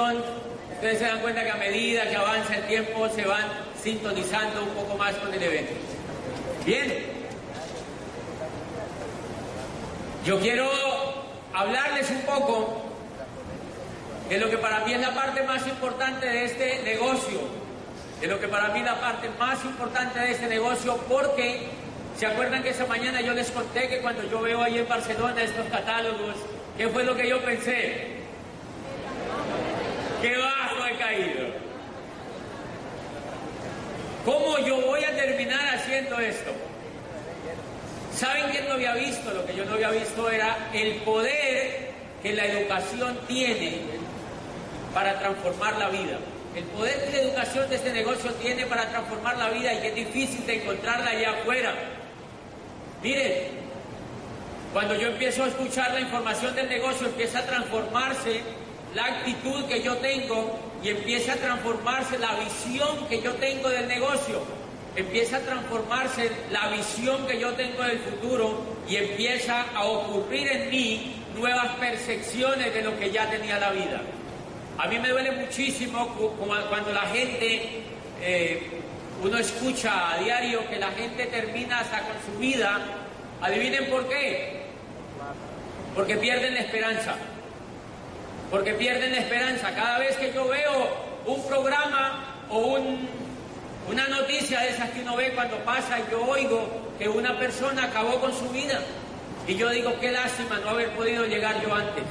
[0.00, 3.44] ustedes se dan cuenta que a medida que avanza el tiempo se van
[3.82, 5.72] sintonizando un poco más con el evento.
[6.64, 7.12] Bien.
[10.24, 10.70] Yo quiero
[11.52, 12.82] hablarles un poco
[14.28, 17.40] de lo que para mí es la parte más importante de este negocio,
[18.20, 21.66] de lo que para mí es la parte más importante de este negocio, porque
[22.16, 25.42] ¿se acuerdan que esa mañana yo les conté que cuando yo veo ahí en Barcelona
[25.42, 26.36] estos catálogos,
[26.78, 28.11] ¿qué fue lo que yo pensé?
[30.22, 31.48] ¡Qué bajo he caído!
[34.24, 36.52] ¿Cómo yo voy a terminar haciendo esto?
[38.14, 39.34] ¿Saben quién no había visto?
[39.34, 41.90] Lo que yo no había visto era el poder
[42.22, 43.80] que la educación tiene
[44.94, 46.18] para transformar la vida.
[46.54, 49.88] El poder que la educación de este negocio tiene para transformar la vida y que
[49.88, 51.74] es difícil de encontrarla allá afuera.
[53.02, 53.32] Miren,
[54.72, 58.61] cuando yo empiezo a escuchar la información del negocio, empieza a transformarse
[58.94, 63.88] la actitud que yo tengo y empieza a transformarse la visión que yo tengo del
[63.88, 64.42] negocio.
[64.94, 70.70] Empieza a transformarse la visión que yo tengo del futuro y empieza a ocurrir en
[70.70, 74.02] mí nuevas percepciones de lo que ya tenía la vida.
[74.78, 76.08] A mí me duele muchísimo
[76.68, 77.82] cuando la gente,
[78.20, 78.70] eh,
[79.22, 82.80] uno escucha a diario que la gente termina hasta con su vida.
[83.40, 84.62] Adivinen por qué.
[85.94, 87.16] Porque pierden la esperanza.
[88.52, 89.74] Porque pierden la esperanza.
[89.74, 92.76] Cada vez que yo veo un programa o
[93.88, 98.20] una noticia de esas que uno ve cuando pasa, yo oigo que una persona acabó
[98.20, 98.78] con su vida.
[99.48, 102.04] Y yo digo, qué lástima no haber podido llegar yo antes.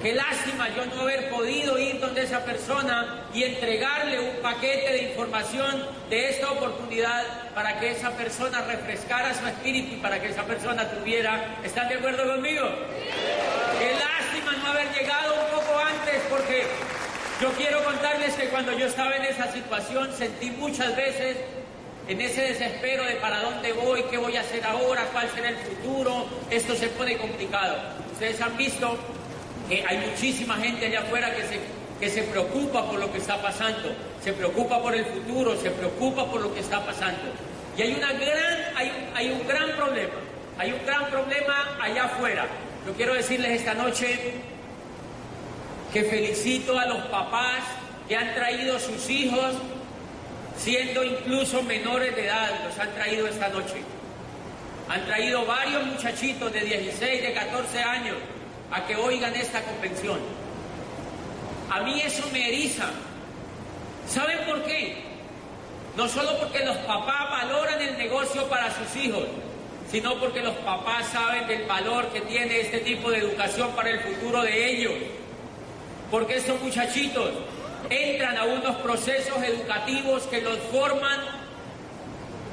[0.00, 5.02] Qué lástima yo no haber podido ir donde esa persona y entregarle un paquete de
[5.10, 10.44] información de esta oportunidad para que esa persona refrescara su espíritu y para que esa
[10.44, 11.56] persona tuviera...
[11.64, 12.62] ¿Están de acuerdo conmigo?
[12.62, 13.51] No
[14.72, 16.66] haber llegado un poco antes porque
[17.40, 21.36] yo quiero contarles que cuando yo estaba en esa situación sentí muchas veces
[22.08, 25.56] en ese desespero de para dónde voy, qué voy a hacer ahora, cuál será el
[25.56, 27.76] futuro, esto se pone complicado.
[28.12, 28.96] Ustedes han visto
[29.68, 31.60] que hay muchísima gente allá afuera que se,
[32.00, 36.26] que se preocupa por lo que está pasando, se preocupa por el futuro, se preocupa
[36.26, 37.32] por lo que está pasando.
[37.76, 40.14] Y hay, una gran, hay, hay un gran problema,
[40.58, 42.46] hay un gran problema allá afuera.
[42.86, 44.34] Yo quiero decirles esta noche
[45.92, 47.64] que felicito a los papás
[48.08, 49.54] que han traído sus hijos,
[50.56, 53.82] siendo incluso menores de edad, los han traído esta noche.
[54.88, 58.16] Han traído varios muchachitos de 16, de 14 años,
[58.70, 60.18] a que oigan esta convención.
[61.70, 62.86] A mí eso me eriza.
[64.08, 65.04] ¿Saben por qué?
[65.96, 69.24] No solo porque los papás valoran el negocio para sus hijos,
[69.90, 74.00] sino porque los papás saben del valor que tiene este tipo de educación para el
[74.00, 74.92] futuro de ellos.
[76.12, 77.30] Porque estos muchachitos
[77.88, 81.20] entran a unos procesos educativos que los forman,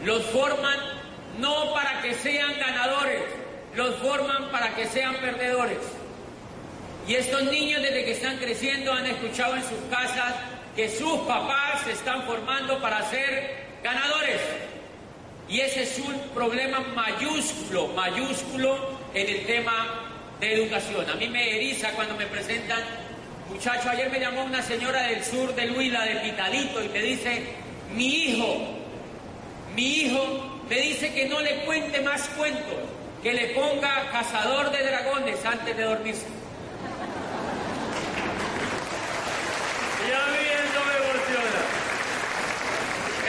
[0.05, 0.79] los forman
[1.39, 3.21] no para que sean ganadores,
[3.75, 5.77] los forman para que sean perdedores.
[7.05, 10.35] Y estos niños desde que están creciendo han escuchado en sus casas
[10.73, 14.39] que sus papás se están formando para ser ganadores.
[15.49, 20.05] Y ese es un problema mayúsculo, mayúsculo en el tema
[20.39, 21.09] de educación.
[21.09, 23.08] A mí me eriza cuando me presentan,
[23.49, 27.43] muchachos, ayer me llamó una señora del sur de Huila, de Pitalito, y me dice,
[27.93, 28.61] mi hijo,
[29.75, 32.77] mi hijo me dice que no le cuente más cuentos,
[33.23, 36.27] que le ponga cazador de dragones antes de dormirse.
[40.07, 41.61] Y a mí eso me emociona.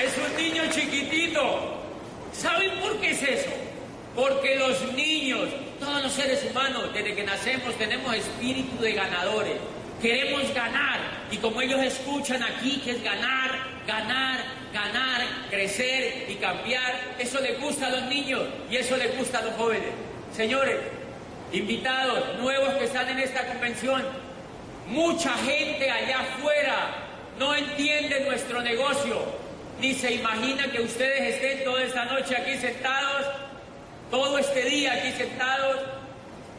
[0.04, 1.76] Es un niño chiquitito.
[2.32, 3.50] ¿Saben por qué es eso?
[4.14, 5.48] Porque los niños,
[5.78, 9.56] todos los seres humanos, desde que nacemos tenemos espíritu de ganadores.
[10.00, 10.98] Queremos ganar.
[11.30, 13.50] Y como ellos escuchan aquí que es ganar,
[13.86, 14.40] ganar,
[14.72, 19.42] ganar, crecer y cambiar, eso les gusta a los niños y eso les gusta a
[19.42, 19.90] los jóvenes.
[20.34, 20.76] Señores,
[21.52, 24.02] invitados nuevos que están en esta convención,
[24.88, 26.94] mucha gente allá afuera
[27.38, 29.22] no entiende nuestro negocio,
[29.80, 33.26] ni se imagina que ustedes estén toda esta noche aquí sentados,
[34.10, 35.76] todo este día aquí sentados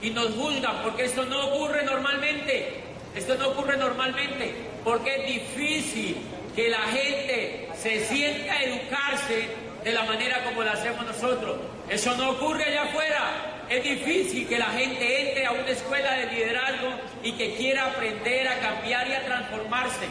[0.02, 2.91] y nos juzgan, porque esto no ocurre normalmente.
[3.16, 4.54] Esto no ocurre normalmente,
[4.84, 6.18] porque es difícil
[6.56, 9.50] que la gente se sienta a educarse
[9.84, 11.58] de la manera como lo hacemos nosotros.
[11.90, 13.66] Eso no ocurre allá afuera.
[13.70, 16.90] Es difícil que la gente entre a una escuela de liderazgo
[17.24, 20.08] y que quiera aprender a cambiar y a transformarse.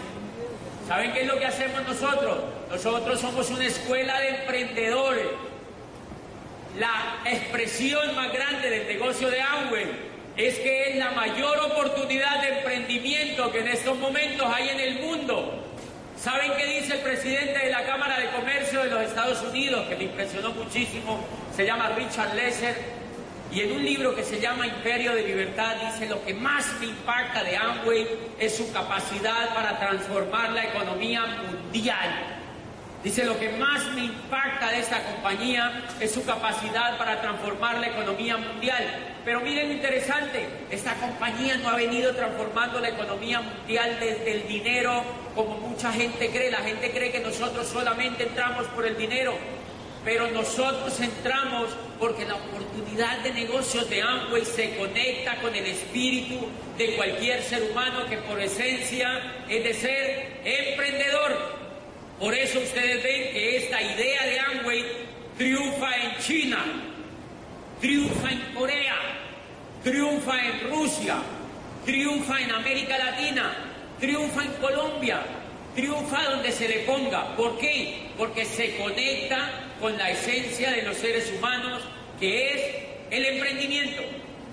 [0.86, 2.38] ¿Saben qué es lo que hacemos nosotros?
[2.70, 5.26] Nosotros somos una escuela de emprendedores.
[6.78, 10.10] La expresión más grande del negocio de Amway
[10.46, 14.94] es que es la mayor oportunidad de emprendimiento que en estos momentos hay en el
[15.00, 15.66] mundo.
[16.16, 19.96] ¿Saben qué dice el presidente de la Cámara de Comercio de los Estados Unidos, que
[19.96, 21.18] me impresionó muchísimo?
[21.54, 23.00] Se llama Richard Lesser.
[23.52, 26.86] Y en un libro que se llama Imperio de Libertad dice lo que más me
[26.86, 28.06] impacta de Amway
[28.38, 32.39] es su capacidad para transformar la economía mundial.
[33.02, 37.86] Dice, lo que más me impacta de esta compañía es su capacidad para transformar la
[37.86, 38.84] economía mundial.
[39.24, 44.46] Pero miren lo interesante, esta compañía no ha venido transformando la economía mundial desde el
[44.46, 45.02] dinero
[45.34, 46.50] como mucha gente cree.
[46.50, 49.34] La gente cree que nosotros solamente entramos por el dinero,
[50.04, 56.48] pero nosotros entramos porque la oportunidad de negocios de Amway se conecta con el espíritu
[56.76, 61.59] de cualquier ser humano que por esencia es de ser emprendedor.
[62.20, 64.84] Por eso ustedes ven que esta idea de Amway
[65.38, 66.58] triunfa en China,
[67.80, 68.96] triunfa en Corea,
[69.82, 71.16] triunfa en Rusia,
[71.86, 73.54] triunfa en América Latina,
[73.98, 75.22] triunfa en Colombia,
[75.74, 77.34] triunfa donde se le ponga.
[77.36, 78.10] ¿Por qué?
[78.18, 79.50] Porque se conecta
[79.80, 81.82] con la esencia de los seres humanos,
[82.20, 82.62] que es
[83.10, 84.02] el emprendimiento.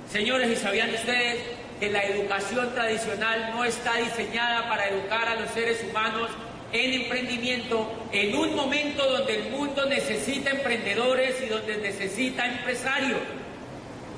[0.10, 1.44] Señores, ¿y sabían ustedes
[1.82, 6.30] que la educación tradicional no está diseñada para educar a los seres humanos
[6.74, 13.20] en emprendimiento en un momento donde el mundo necesita emprendedores y donde necesita empresarios.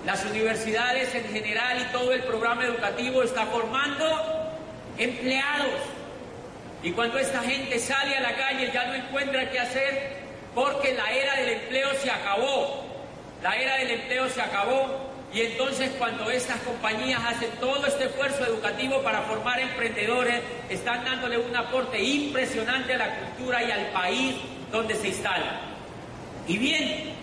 [0.05, 4.05] Las universidades en general y todo el programa educativo está formando
[4.97, 5.81] empleados.
[6.81, 10.19] Y cuando esta gente sale a la calle ya no encuentra qué hacer
[10.55, 12.85] porque la era del empleo se acabó.
[13.43, 18.45] La era del empleo se acabó y entonces cuando estas compañías hacen todo este esfuerzo
[18.45, 24.35] educativo para formar emprendedores, están dándole un aporte impresionante a la cultura y al país
[24.71, 25.59] donde se instalan.
[26.47, 27.13] Y bien,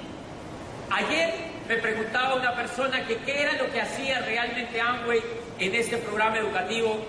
[0.90, 1.34] ayer
[1.68, 5.20] me preguntaba una persona que qué era lo que hacía realmente Amway
[5.58, 7.04] en este programa educativo.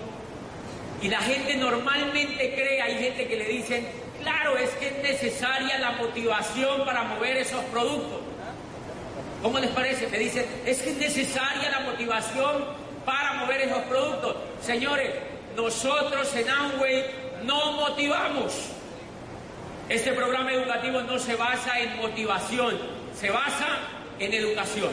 [1.00, 3.86] Y la gente normalmente cree, hay gente que le dicen,
[4.20, 8.27] claro, es que es necesaria la motivación para mover esos productos.
[9.42, 10.08] ¿Cómo les parece?
[10.08, 12.64] Me dicen, es que es necesaria la motivación
[13.04, 14.36] para mover esos productos.
[14.60, 15.10] Señores,
[15.56, 17.04] nosotros en Amway
[17.44, 18.52] no motivamos.
[19.88, 22.76] Este programa educativo no se basa en motivación,
[23.18, 23.78] se basa
[24.18, 24.90] en educación.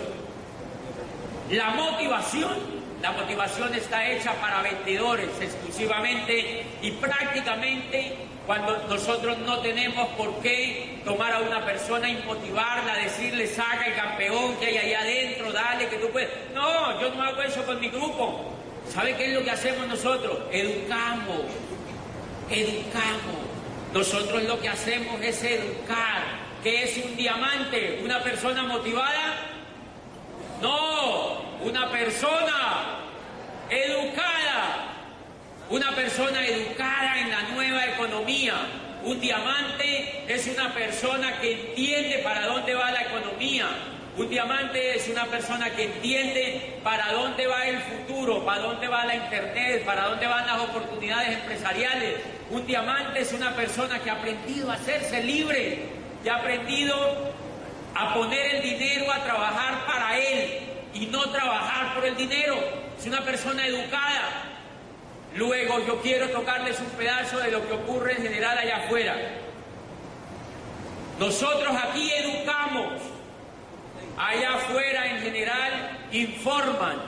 [1.49, 2.75] La motivación
[3.05, 8.15] la motivación está hecha para vendedores exclusivamente y prácticamente
[8.47, 13.95] cuando nosotros no tenemos por qué tomar a una persona y motivarla, decirle saca el
[13.95, 16.29] campeón que hay ahí adentro, dale que tú puedes.
[16.53, 18.51] No, yo no hago eso con mi grupo.
[18.91, 20.39] ¿Sabe qué es lo que hacemos nosotros?
[20.51, 21.41] Educamos,
[22.49, 23.45] educamos.
[23.93, 26.23] Nosotros lo que hacemos es educar.
[26.63, 28.01] ¿Qué es un diamante?
[28.03, 29.35] ¿Una persona motivada?
[30.61, 32.99] No, una persona
[33.69, 34.91] educada.
[35.69, 38.55] Una persona educada en la nueva economía.
[39.05, 43.67] Un diamante es una persona que entiende para dónde va la economía.
[44.17, 49.05] Un diamante es una persona que entiende para dónde va el futuro, para dónde va
[49.05, 52.15] la internet, para dónde van las oportunidades empresariales.
[52.49, 55.81] Un diamante es una persona que ha aprendido a hacerse libre,
[56.23, 56.95] que ha aprendido
[57.93, 60.61] a poner el dinero a trabajar para él
[60.95, 62.57] y no trabajar por el dinero.
[62.97, 64.44] Es una persona educada,
[65.35, 69.15] Luego yo quiero tocarles un pedazo de lo que ocurre en general allá afuera.
[71.19, 73.01] Nosotros aquí educamos,
[74.17, 77.01] allá afuera en general informan.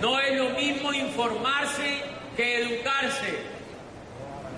[0.00, 2.02] No es lo mismo informarse
[2.34, 3.58] que educarse.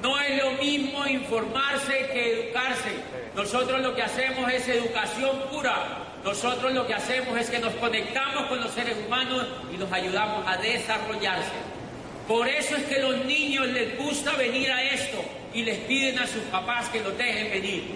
[0.01, 2.95] No es lo mismo informarse que educarse.
[3.35, 5.99] Nosotros lo que hacemos es educación pura.
[6.23, 10.47] Nosotros lo que hacemos es que nos conectamos con los seres humanos y los ayudamos
[10.47, 11.80] a desarrollarse.
[12.31, 15.21] Por eso es que los niños les gusta venir a esto
[15.53, 17.87] y les piden a sus papás que los dejen venir.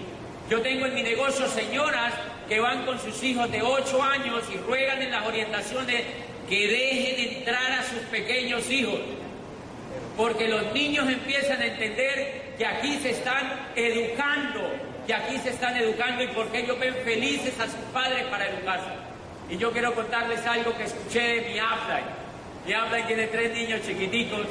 [0.49, 2.13] Yo tengo en mi negocio señoras
[2.49, 6.03] que van con sus hijos de 8 años y ruegan en las orientaciones
[6.49, 8.99] que dejen entrar a sus pequeños hijos.
[10.17, 14.69] Porque los niños empiezan a entender que aquí se están educando,
[15.07, 18.91] que aquí se están educando y porque ellos ven felices a sus padres para educarse.
[19.49, 22.24] Y yo quiero contarles algo que escuché de mi upline.
[22.65, 24.47] Mi habla tiene tres niños chiquiticos.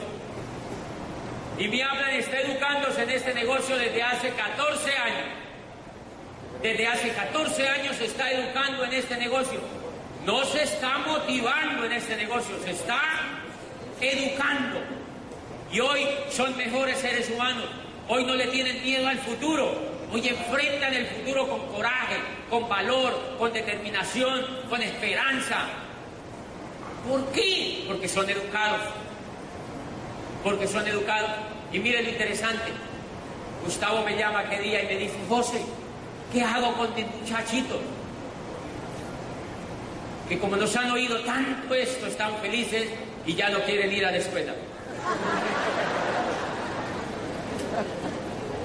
[1.58, 5.26] Y mi habla está educándose en este negocio desde hace 14 años.
[6.62, 9.60] Desde hace 14 años se está educando en este negocio.
[10.24, 13.00] No se está motivando en este negocio, se está
[14.00, 14.80] educando.
[15.72, 17.66] Y hoy son mejores seres humanos.
[18.08, 19.74] Hoy no le tienen miedo al futuro.
[20.12, 22.16] Hoy enfrentan el futuro con coraje,
[22.48, 25.83] con valor, con determinación, con esperanza.
[27.08, 27.84] ¿Por qué?
[27.86, 28.80] Porque son educados.
[30.42, 31.30] Porque son educados.
[31.72, 32.72] Y miren lo interesante.
[33.64, 35.60] Gustavo me llama aquel día y me dice, José,
[36.32, 37.78] ¿qué hago con mis muchachitos?
[40.28, 42.88] Que como nos han oído tanto esto, están felices
[43.26, 44.54] y ya no quieren ir a la escuela.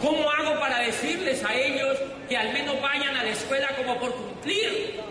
[0.02, 1.98] ¿Cómo hago para decirles a ellos
[2.30, 5.09] que al menos vayan a la escuela como por cumplir?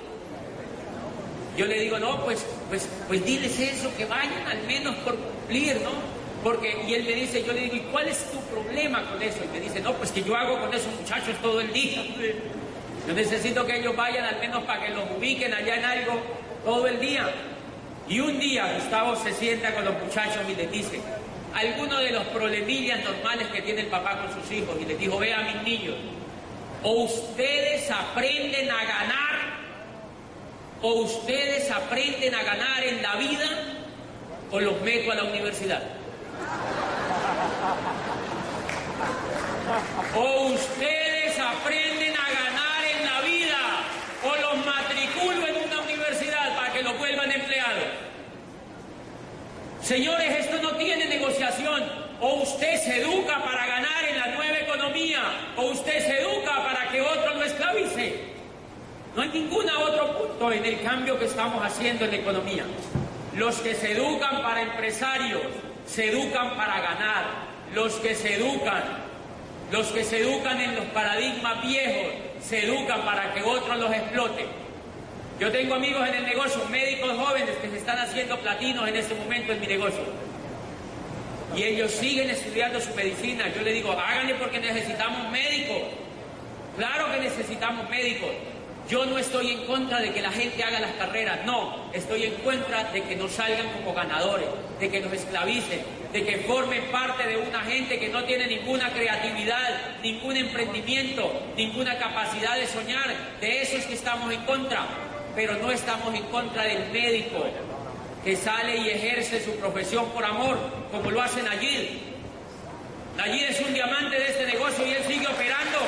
[1.58, 5.74] Yo le digo, no, pues, pues, pues diles eso, que vayan al menos por cumplir,
[5.82, 5.90] ¿no?
[6.44, 9.38] Porque, y él me dice, yo le digo, ¿y cuál es tu problema con eso?
[9.44, 12.00] Y me dice, no, pues que yo hago con esos muchachos todo el día.
[13.08, 16.20] Yo necesito que ellos vayan al menos para que los ubiquen allá en algo
[16.64, 17.28] todo el día.
[18.08, 21.00] Y un día Gustavo se sienta con los muchachos y les dice,
[21.54, 25.18] algunos de los problemillas normales que tiene el papá con sus hijos, y les dijo,
[25.18, 25.96] vea mis niños,
[26.84, 29.47] o ustedes aprenden a ganar,
[30.82, 33.48] o ustedes aprenden a ganar en la vida,
[34.50, 35.82] o los meto a la universidad.
[40.14, 43.58] O ustedes aprenden a ganar en la vida,
[44.22, 47.84] o los matriculo en una universidad para que los vuelvan empleados.
[49.82, 52.08] Señores, esto no tiene negociación.
[52.20, 55.22] O usted se educa para ganar en la nueva economía,
[55.56, 58.37] o usted se educa para que otro lo esclavice.
[59.14, 62.64] No hay ningún otro punto en el cambio que estamos haciendo en la economía.
[63.34, 65.42] Los que se educan para empresarios,
[65.86, 67.48] se educan para ganar.
[67.74, 68.82] Los que se educan,
[69.70, 74.46] los que se educan en los paradigmas viejos, se educan para que otros los exploten.
[75.38, 79.14] Yo tengo amigos en el negocio, médicos jóvenes que se están haciendo platinos en este
[79.14, 80.02] momento en mi negocio.
[81.54, 83.46] Y ellos siguen estudiando su medicina.
[83.54, 85.82] Yo le digo, háganle porque necesitamos médicos.
[86.76, 88.30] Claro que necesitamos médicos.
[88.88, 92.34] Yo no estoy en contra de que la gente haga las carreras, no, estoy en
[92.36, 94.48] contra de que no salgan como ganadores,
[94.80, 98.90] de que nos esclavicen, de que formen parte de una gente que no tiene ninguna
[98.90, 103.14] creatividad, ningún emprendimiento, ninguna capacidad de soñar.
[103.42, 104.86] De eso es que estamos en contra,
[105.34, 107.44] pero no estamos en contra del médico
[108.24, 110.56] que sale y ejerce su profesión por amor,
[110.90, 111.98] como lo hace Nayid.
[113.18, 115.78] Nayid es un diamante de este negocio y él sigue operando.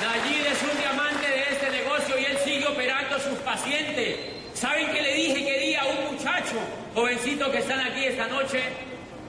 [0.00, 4.16] Nayid es un diamante de este negocio y él sigue operando a sus pacientes.
[4.54, 6.54] ¿Saben qué le dije que día a un muchacho,
[6.94, 8.62] jovencito que están aquí esta noche?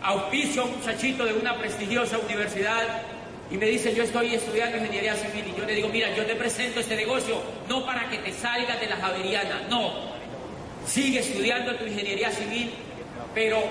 [0.02, 3.02] Auspicio a un muchachito de una prestigiosa universidad
[3.50, 6.36] y me dice, yo estoy estudiando ingeniería civil y yo le digo, mira, yo te
[6.36, 9.92] presento este negocio no para que te salgas de la Javeriana, no.
[10.86, 12.72] Sigue estudiando tu ingeniería civil,
[13.34, 13.64] pero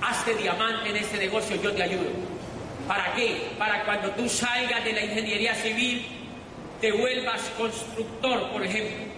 [0.00, 2.33] hazte diamante en este negocio, yo te ayudo.
[2.86, 3.48] ¿Para qué?
[3.58, 6.06] Para cuando tú salgas de la ingeniería civil,
[6.80, 9.14] te vuelvas constructor, por ejemplo.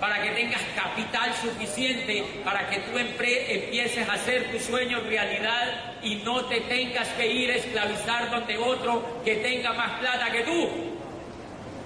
[0.00, 6.16] Para que tengas capital suficiente para que tú empieces a hacer tu sueño realidad y
[6.16, 10.68] no te tengas que ir a esclavizar donde otro que tenga más plata que tú.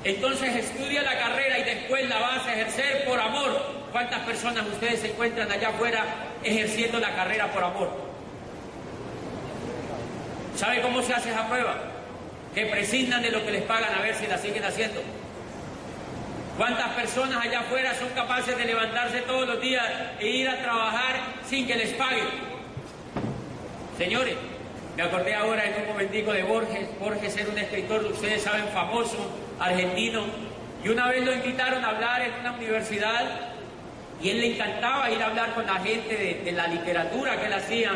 [0.05, 3.83] Entonces estudia la carrera y después la vas a ejercer por amor.
[3.93, 6.05] ¿Cuántas personas ustedes se encuentran allá afuera
[6.45, 8.12] ejerciendo la carrera por amor?
[10.57, 11.77] ¿Sabe cómo se hace esa prueba?
[12.55, 15.01] Que prescindan de lo que les pagan a ver si la siguen haciendo.
[16.57, 19.85] ¿Cuántas personas allá afuera son capaces de levantarse todos los días
[20.21, 21.17] e ir a trabajar
[21.49, 22.27] sin que les paguen?
[23.97, 24.37] Señores,
[24.97, 26.87] me acordé ahora en un momentico de Borges.
[27.01, 29.17] Borges era un escritor, ustedes saben, famoso,
[29.59, 30.25] argentino.
[30.85, 33.53] Y una vez lo invitaron a hablar en una universidad
[34.21, 37.47] y él le encantaba ir a hablar con la gente de, de la literatura que
[37.47, 37.93] él hacía.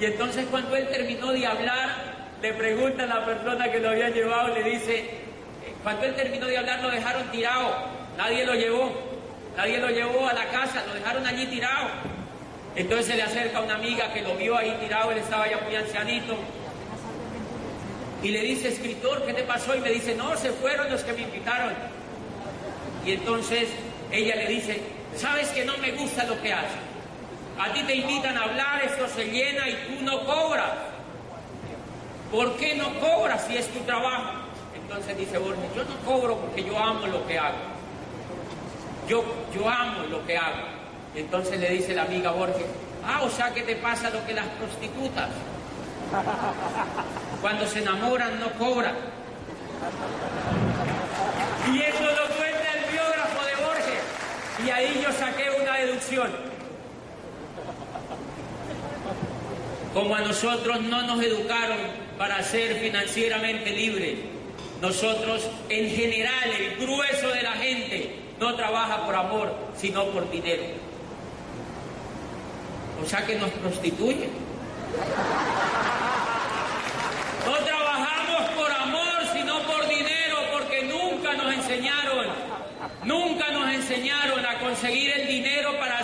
[0.00, 4.10] Y entonces cuando él terminó de hablar, le pregunta a la persona que lo había
[4.10, 5.10] llevado, le dice,
[5.82, 7.74] cuando él terminó de hablar lo dejaron tirado,
[8.16, 8.92] nadie lo llevó,
[9.56, 11.88] nadie lo llevó a la casa, lo dejaron allí tirado.
[12.74, 15.74] Entonces se le acerca una amiga que lo vio ahí tirado, él estaba ya muy
[15.74, 16.36] ancianito,
[18.22, 19.74] y le dice, escritor, ¿qué te pasó?
[19.74, 21.72] Y me dice, no, se fueron los que me invitaron.
[23.04, 23.68] Y entonces
[24.10, 24.80] ella le dice,
[25.14, 26.85] sabes que no me gusta lo que haces.
[27.58, 30.72] A ti te invitan a hablar, esto se llena y tú no cobras.
[32.30, 34.32] ¿Por qué no cobras si es tu trabajo?
[34.74, 37.56] Entonces dice Borges, yo no cobro porque yo amo lo que hago.
[39.08, 40.66] Yo, yo amo lo que hago.
[41.14, 42.66] Entonces le dice la amiga Borges,
[43.06, 45.30] ah, o sea que te pasa lo que las prostitutas.
[47.40, 48.94] Cuando se enamoran no cobran.
[51.72, 54.66] Y eso lo cuenta el biógrafo de Borges.
[54.66, 56.55] Y ahí yo saqué una deducción.
[59.96, 61.78] Como a nosotros no nos educaron
[62.18, 64.18] para ser financieramente libres,
[64.82, 70.64] nosotros en general, el grueso de la gente, no trabaja por amor, sino por dinero.
[73.02, 74.28] O sea que nos prostituyen.
[77.46, 82.26] No trabajamos por amor, sino por dinero, porque nunca nos enseñaron,
[83.02, 85.95] nunca nos enseñaron a conseguir el dinero para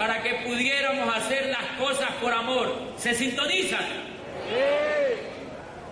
[0.00, 2.72] para que pudiéramos hacer las cosas por amor.
[2.96, 3.84] ¿Se sintonizan?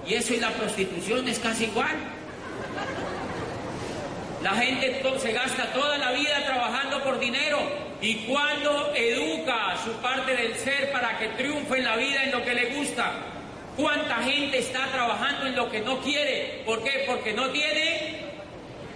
[0.07, 1.95] Y eso y la prostitución es casi igual.
[4.43, 7.59] La gente se gasta toda la vida trabajando por dinero
[8.00, 12.43] y cuando educa su parte del ser para que triunfe en la vida en lo
[12.43, 13.12] que le gusta,
[13.77, 16.62] ¿cuánta gente está trabajando en lo que no quiere?
[16.65, 17.05] ¿Por qué?
[17.07, 18.23] Porque no tiene,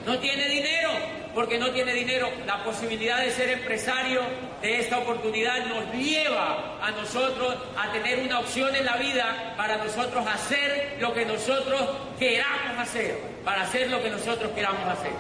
[0.06, 2.30] no tiene dinero porque no tiene dinero.
[2.46, 4.20] La posibilidad de ser empresario
[4.60, 9.76] de esta oportunidad nos lleva a nosotros a tener una opción en la vida para
[9.78, 11.80] nosotros hacer lo que nosotros
[12.18, 15.12] queramos hacer, para hacer lo que nosotros queramos hacer.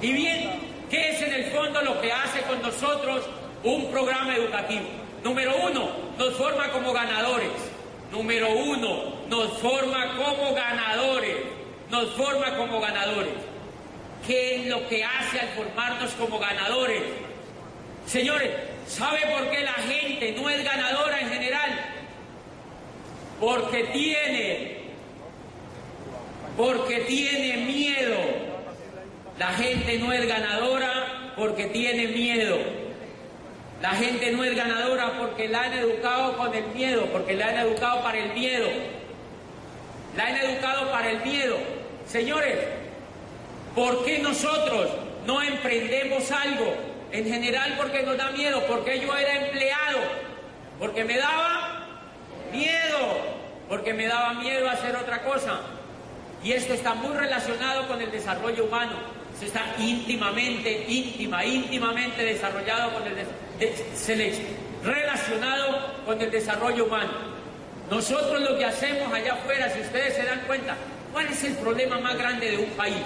[0.00, 0.50] Y bien,
[0.90, 3.24] ¿qué es en el fondo lo que hace con nosotros
[3.64, 4.84] un programa educativo?
[5.22, 7.50] Número uno, nos forma como ganadores.
[8.12, 11.36] Número uno, nos forma como ganadores.
[11.90, 13.55] Nos forma como ganadores.
[14.26, 17.02] ¿Qué es lo que hace al formarnos como ganadores?
[18.06, 18.50] Señores,
[18.88, 21.70] ¿sabe por qué la gente no es ganadora en general?
[23.38, 24.78] Porque tiene,
[26.56, 28.16] porque tiene miedo.
[29.38, 32.58] La gente no es ganadora porque tiene miedo.
[33.80, 37.58] La gente no es ganadora porque la han educado con el miedo, porque la han
[37.58, 38.66] educado para el miedo.
[40.16, 41.58] La han educado para el miedo.
[42.08, 42.56] Señores,
[43.76, 44.88] ¿Por qué nosotros
[45.26, 46.74] no emprendemos algo?
[47.12, 49.98] En general porque nos da miedo, porque yo era empleado,
[50.78, 51.86] porque me daba
[52.50, 53.20] miedo,
[53.68, 55.60] porque me daba miedo hacer otra cosa.
[56.42, 58.94] Y esto está muy relacionado con el desarrollo humano.
[59.34, 63.14] Esto está íntimamente, íntima, íntimamente desarrollado con el
[64.82, 67.12] relacionado con el desarrollo humano.
[67.90, 70.76] Nosotros lo que hacemos allá afuera, si ustedes se dan cuenta,
[71.12, 73.04] ¿cuál es el problema más grande de un país?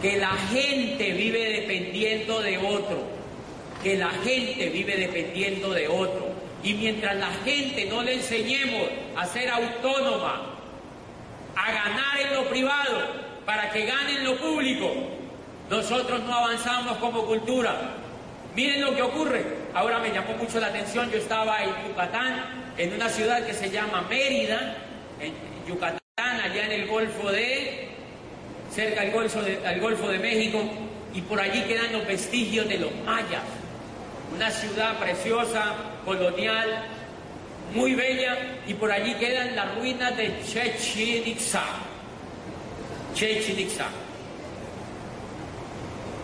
[0.00, 3.02] Que la gente vive dependiendo de otro,
[3.82, 6.28] que la gente vive dependiendo de otro.
[6.62, 10.54] Y mientras la gente no le enseñemos a ser autónoma,
[11.56, 14.92] a ganar en lo privado, para que gane en lo público,
[15.70, 17.94] nosotros no avanzamos como cultura.
[18.54, 19.44] Miren lo que ocurre.
[19.74, 23.70] Ahora me llamó mucho la atención, yo estaba en Yucatán, en una ciudad que se
[23.70, 24.76] llama Mérida,
[25.20, 25.34] en
[25.66, 27.87] Yucatán, allá en el Golfo de
[28.78, 30.62] cerca al Golfo, de, Golfo de México,
[31.12, 33.42] y por allí quedan los vestigios de los mayas.
[34.32, 36.84] Una ciudad preciosa, colonial,
[37.74, 38.38] muy bella,
[38.68, 41.64] y por allí quedan las ruinas de Chichen Itza.
[43.14, 43.86] Chichen Itza.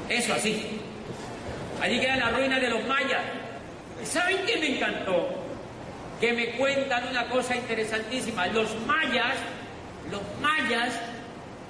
[0.08, 0.78] Eso así.
[1.82, 3.22] Allí quedan las ruinas de los mayas.
[4.04, 5.42] ¿Saben qué me encantó?
[6.20, 8.46] Que me cuentan una cosa interesantísima.
[8.46, 9.34] Los mayas,
[10.08, 11.00] los mayas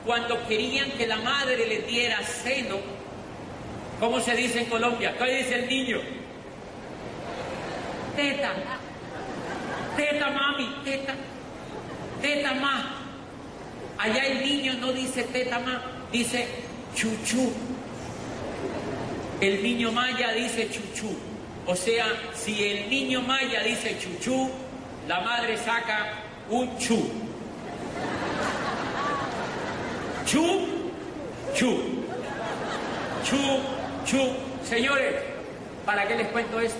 [0.05, 2.77] cuando querían que la madre le diera seno,
[3.99, 5.17] ¿cómo se dice en Colombia?
[5.17, 5.99] ¿Qué dice el niño?
[8.15, 8.53] Teta,
[9.97, 11.15] teta mami, teta,
[12.21, 12.91] teta ma.
[13.99, 16.47] Allá el niño no dice teta ma, dice
[16.95, 17.53] chuchu.
[19.41, 21.17] El niño maya dice chuchu.
[21.67, 24.51] O sea, si el niño maya dice chuchu,
[25.09, 26.13] la madre saca
[26.51, 27.11] un chu.
[30.27, 30.67] Chu,
[31.55, 32.03] chu,
[33.25, 33.37] chu,
[34.07, 34.19] chu.
[34.65, 35.17] Señores,
[35.85, 36.79] ¿para qué les cuento esto?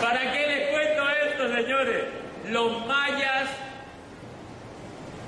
[0.00, 2.04] ¿Para qué les cuento esto, señores?
[2.50, 3.48] Los mayas,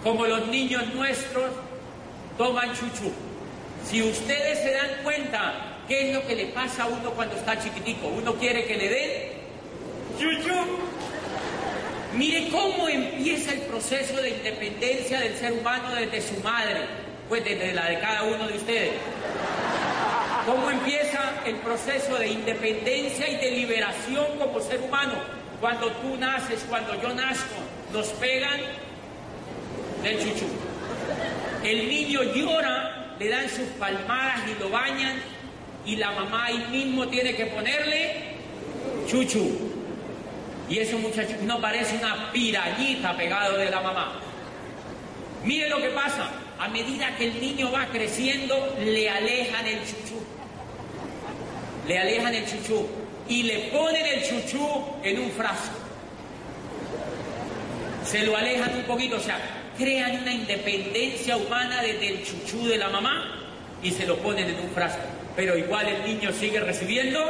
[0.04, 1.50] como los niños nuestros,
[2.38, 3.12] toman chuchu.
[3.84, 5.54] Si ustedes se dan cuenta,
[5.88, 8.06] ¿qué es lo que le pasa a uno cuando está chiquitico?
[8.06, 9.32] Uno quiere que le den
[10.18, 10.54] chuchu.
[12.14, 16.80] Mire cómo empieza el proceso de independencia del ser humano desde su madre,
[17.28, 18.92] pues desde la de cada uno de ustedes.
[20.44, 25.14] Cómo empieza el proceso de independencia y de liberación como ser humano.
[25.60, 27.54] Cuando tú naces, cuando yo nazco,
[27.92, 28.60] nos pegan
[30.02, 30.46] del chuchu.
[31.64, 35.22] El niño llora, le dan sus palmadas y lo bañan
[35.86, 38.36] y la mamá ahí mismo tiene que ponerle
[39.06, 39.71] chuchu.
[40.68, 44.20] Y ese muchacho no parece una pirañita pegado de la mamá.
[45.44, 46.30] Mire lo que pasa.
[46.58, 50.22] A medida que el niño va creciendo, le alejan el chuchú.
[51.88, 52.86] Le alejan el chuchú.
[53.28, 54.68] Y le ponen el chuchú
[55.02, 55.74] en un frasco.
[58.04, 59.16] Se lo alejan un poquito.
[59.16, 59.38] O sea,
[59.76, 63.42] crean una independencia humana desde el chuchú de la mamá
[63.82, 65.02] y se lo ponen en un frasco.
[65.34, 67.20] Pero igual el niño sigue recibiendo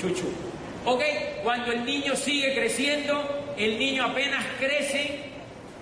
[0.00, 0.53] chuchú.
[0.84, 1.02] ¿Ok?
[1.42, 5.18] Cuando el niño sigue creciendo, el niño apenas crece,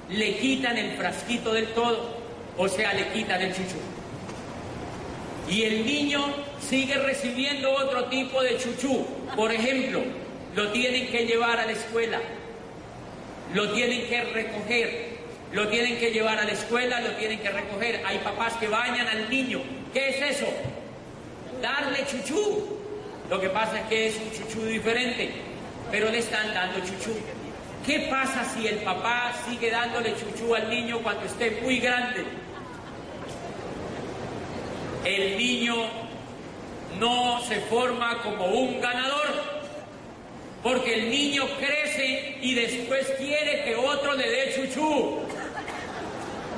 [0.08, 2.16] le quitan el frasquito del todo,
[2.56, 3.78] o sea, le quitan el chuchú.
[5.48, 6.24] Y el niño
[6.60, 9.04] sigue recibiendo otro tipo de chuchú.
[9.34, 10.02] Por ejemplo,
[10.54, 12.20] lo tienen que llevar a la escuela,
[13.54, 15.12] lo tienen que recoger,
[15.52, 18.02] lo tienen que llevar a la escuela, lo tienen que recoger.
[18.06, 19.60] Hay papás que bañan al niño.
[19.92, 20.46] ¿Qué es eso?
[21.60, 22.81] Darle chuchú.
[23.32, 25.30] Lo que pasa es que es un chuchú diferente,
[25.90, 27.16] pero le están dando chuchú.
[27.86, 32.26] ¿Qué pasa si el papá sigue dándole chuchú al niño cuando esté muy grande?
[35.06, 35.76] El niño
[37.00, 39.32] no se forma como un ganador,
[40.62, 45.20] porque el niño crece y después quiere que otro le dé chuchú.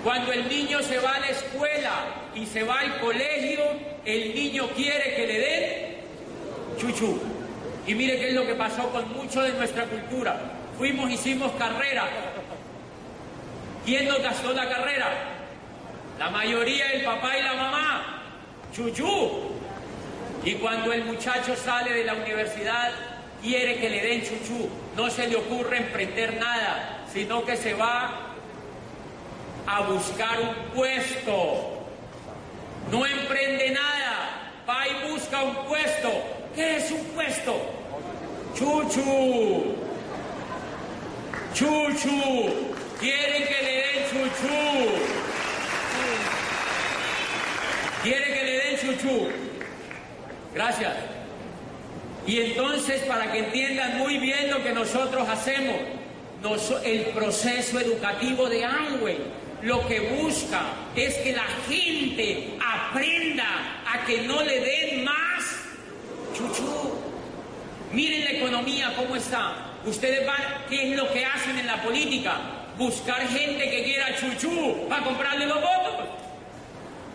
[0.02, 3.62] Cuando el niño se va a la escuela y se va al colegio,
[4.04, 5.93] el niño quiere que le den
[6.76, 7.20] chuchú.
[7.86, 10.40] Y mire qué es lo que pasó con mucho de nuestra cultura.
[10.78, 12.08] Fuimos, hicimos carrera.
[13.84, 15.10] ¿Quién nos gastó la carrera?
[16.18, 18.22] La mayoría, el papá y la mamá.
[18.74, 19.52] Chuchú.
[20.44, 22.92] Y cuando el muchacho sale de la universidad,
[23.42, 24.68] quiere que le den chuchú.
[24.96, 28.10] No se le ocurre emprender nada, sino que se va
[29.66, 31.86] a buscar un puesto.
[32.90, 36.10] No emprende nada, va y busca un puesto.
[36.54, 37.54] ¿Qué es un puesto?
[38.54, 39.74] Chuchu.
[41.54, 42.74] Chuchu.
[43.00, 44.90] Quieren que le den chuchu.
[48.02, 49.28] Quiere que le den chuchu.
[50.54, 50.94] Gracias.
[52.26, 55.76] Y entonces, para que entiendan muy bien lo que nosotros hacemos,
[56.84, 59.18] el proceso educativo de Amway
[59.62, 60.60] lo que busca
[60.94, 63.46] es que la gente aprenda
[63.86, 65.23] a que no le den más.
[67.94, 69.54] Miren la economía cómo está.
[69.86, 72.36] Ustedes van, ¿qué es lo que hacen en la política?
[72.76, 76.08] Buscar gente que quiera chuchu para comprarle los votos.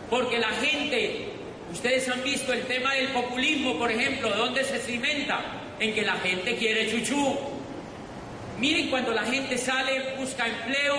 [0.10, 1.34] Porque la gente,
[1.72, 5.42] ustedes han visto el tema del populismo, por ejemplo, ¿dónde se cimenta?
[5.80, 7.38] En que la gente quiere chuchu.
[8.58, 10.96] Miren cuando la gente sale, busca empleo,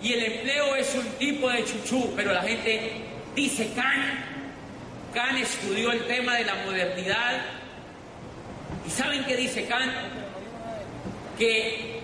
[0.00, 2.92] y el empleo es un tipo de chuchú, pero la gente
[3.34, 4.24] dice Kant.
[5.12, 7.42] Kant estudió el tema de la modernidad.
[8.86, 9.92] ¿Y saben qué dice Kant?
[11.38, 12.00] Que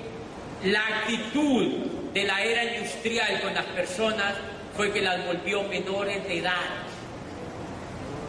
[0.65, 4.35] la actitud de la era industrial con las personas
[4.77, 6.53] fue que las volvió menores de edad.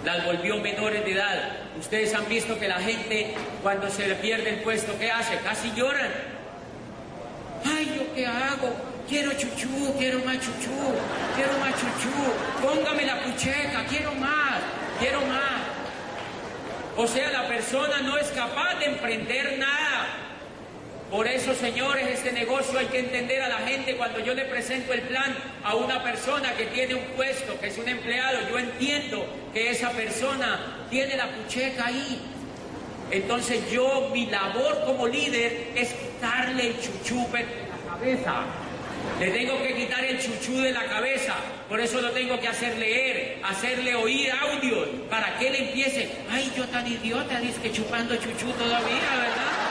[0.04, 1.52] Las volvió menores de edad.
[1.80, 5.38] Ustedes han visto que la gente cuando se le pierde el puesto, ¿qué hace?
[5.40, 6.12] Casi lloran.
[7.66, 8.76] Ay, ¿yo qué hago?
[9.10, 10.72] Quiero chuchú, quiero más chuchú,
[11.36, 12.12] quiero más chuchú,
[12.62, 14.60] póngame la pucheca, quiero más,
[15.00, 15.65] quiero más.
[16.98, 20.08] O sea, la persona no es capaz de emprender nada.
[21.12, 24.94] Por eso, señores, este negocio hay que entender a la gente cuando yo le presento
[24.94, 29.26] el plan a una persona que tiene un puesto, que es un empleado, yo entiendo
[29.54, 32.22] que esa persona tiene la pucheca ahí.
[33.12, 38.44] Entonces yo, mi labor como líder es quitarle el chuchupe de la cabeza
[39.20, 41.36] le tengo que quitar el chuchú de la cabeza,
[41.70, 46.52] por eso lo tengo que hacer leer, hacerle oír audios, para que él empiece, ay,
[46.56, 49.66] yo tan idiota, dice que chupando chuchú todavía, ¿verdad?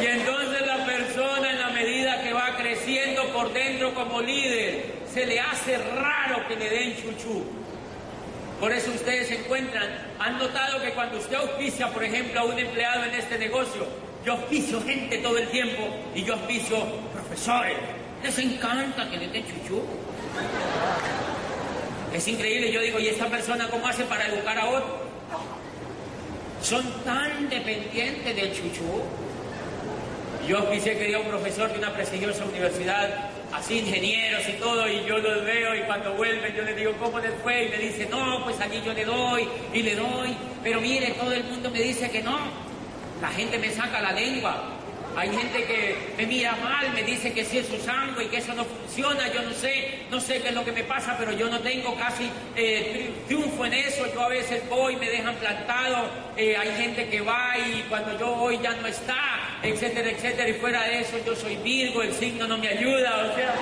[0.00, 5.24] Y entonces la persona en la medida que va creciendo por dentro como líder, se
[5.24, 7.65] le hace raro que le den chuchú.
[8.60, 9.86] Por eso ustedes se encuentran,
[10.18, 13.86] han notado que cuando usted auspicia, por ejemplo, a un empleado en este negocio,
[14.24, 15.82] yo auspicio gente todo el tiempo
[16.14, 16.78] y yo auspicio
[17.12, 17.76] profesores.
[18.22, 19.82] Les encanta que le den chuchú.
[22.14, 25.06] Es increíble, yo digo, ¿y esta persona cómo hace para educar a otro?
[26.62, 29.02] Son tan dependientes del chuchú.
[30.48, 35.18] Yo auspicié que un profesor de una prestigiosa universidad así ingenieros y todo, y yo
[35.18, 37.64] los veo y cuando vuelven yo les digo, ¿cómo les fue?
[37.64, 41.32] Y me dice, no, pues aquí yo le doy y le doy, pero mire, todo
[41.32, 42.38] el mundo me dice que no.
[43.20, 44.72] La gente me saca la lengua.
[45.16, 48.36] Hay gente que me mira mal, me dice que sí es su sangre y que
[48.36, 49.32] eso no funciona.
[49.32, 51.94] Yo no sé, no sé qué es lo que me pasa, pero yo no tengo
[51.96, 54.06] casi eh, triunfo en eso.
[54.12, 56.08] Yo a veces voy, me dejan plantado.
[56.36, 60.48] Eh, hay gente que va y cuando yo voy ya no está, etcétera, etcétera.
[60.48, 63.30] Y fuera de eso, yo soy Virgo, el signo no me ayuda.
[63.30, 63.54] O sea,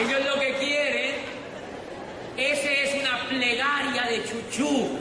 [0.00, 1.14] ellos lo que quieren,
[2.36, 4.98] ese es una plegaria de chuchú.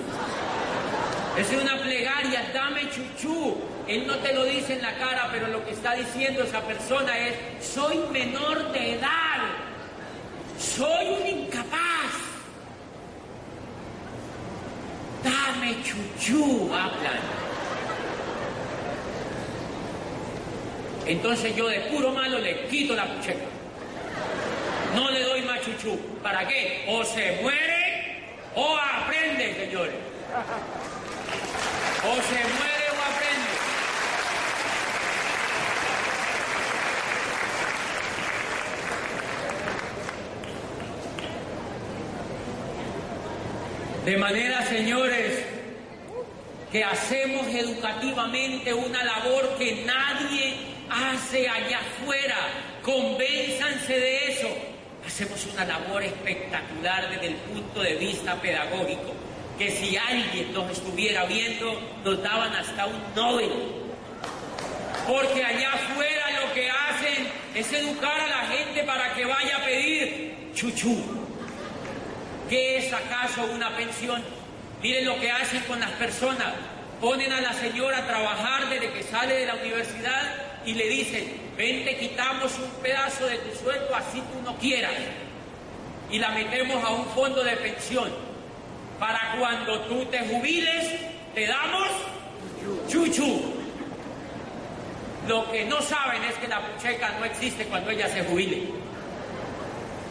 [1.38, 3.56] Es una plegaria, dame chuchú.
[3.88, 7.18] Él no te lo dice en la cara, pero lo que está diciendo esa persona
[7.18, 9.69] es, soy menor de edad,
[10.60, 11.80] soy un incapaz.
[15.24, 17.20] Dame chuchú, hablan.
[21.06, 23.46] Entonces yo de puro malo le quito la pucheca.
[24.96, 26.00] No le doy más chuchú.
[26.22, 26.86] ¿Para qué?
[26.88, 28.22] O se muere
[28.56, 29.96] o aprende, señores.
[32.04, 33.50] O se muere o aprende.
[44.10, 45.46] De manera, señores,
[46.72, 50.56] que hacemos educativamente una labor que nadie
[50.90, 52.36] hace allá afuera.
[52.82, 54.48] Convénzanse de eso.
[55.06, 59.14] Hacemos una labor espectacular desde el punto de vista pedagógico,
[59.60, 63.52] que si alguien nos estuviera viendo, nos daban hasta un Nobel.
[65.08, 69.66] Porque allá afuera lo que hacen es educar a la gente para que vaya a
[69.66, 71.29] pedir chuchú.
[72.50, 74.24] ¿Qué es acaso una pensión?
[74.82, 76.48] Miren lo que hacen con las personas.
[77.00, 80.34] Ponen a la señora a trabajar desde que sale de la universidad
[80.66, 84.94] y le dicen, ven, te quitamos un pedazo de tu sueldo así tú no quieras.
[86.10, 88.10] Y la metemos a un fondo de pensión.
[89.00, 90.92] Para cuando tú te jubiles,
[91.36, 91.88] te damos
[92.90, 93.54] chuchu.
[95.28, 98.89] Lo que no saben es que la pucheca no existe cuando ella se jubile.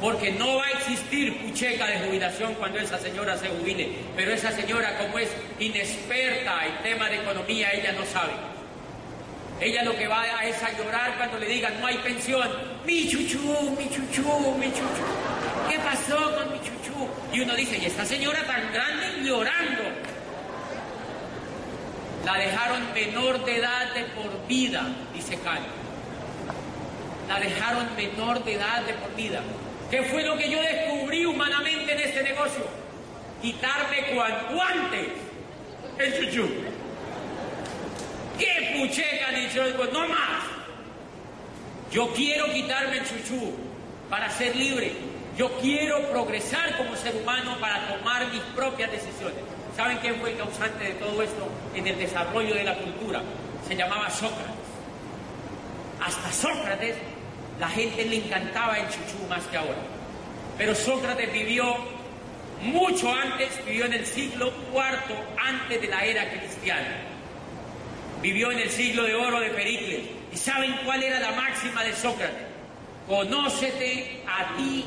[0.00, 3.90] Porque no va a existir pucheca de jubilación cuando esa señora se jubile.
[4.14, 8.32] Pero esa señora, como es inexperta en tema de economía, ella no sabe.
[9.60, 12.48] Ella lo que va a es a llorar cuando le digan no hay pensión.
[12.86, 15.04] Mi chuchu, mi chuchu, mi chuchu.
[15.68, 17.08] ¿Qué pasó con mi chuchu?
[17.32, 19.82] Y uno dice, ¿y esta señora tan grande llorando?
[22.24, 25.66] La dejaron menor de edad de por vida, dice Cali.
[27.28, 29.40] La dejaron menor de edad de por vida.
[29.90, 32.62] ¿Qué fue lo que yo descubrí humanamente en este negocio?
[33.40, 35.08] Quitarme cuanto antes
[35.98, 36.48] el chuchu.
[38.38, 39.64] ¿Qué pucheca yo?
[39.92, 40.42] No más.
[41.90, 43.54] Yo quiero quitarme el chuchú
[44.10, 44.92] para ser libre.
[45.36, 49.38] Yo quiero progresar como ser humano para tomar mis propias decisiones.
[49.76, 53.22] ¿Saben quién fue el causante de todo esto en el desarrollo de la cultura?
[53.66, 54.54] Se llamaba Sócrates.
[56.04, 56.96] Hasta Sócrates
[57.58, 59.78] la gente le encantaba el chuchú más que ahora.
[60.56, 61.76] Pero Sócrates vivió
[62.62, 66.96] mucho antes, vivió en el siglo IV antes de la era cristiana.
[68.22, 70.02] Vivió en el siglo de oro de Pericles.
[70.32, 72.46] ¿Y saben cuál era la máxima de Sócrates?
[73.06, 74.84] Conócete a ti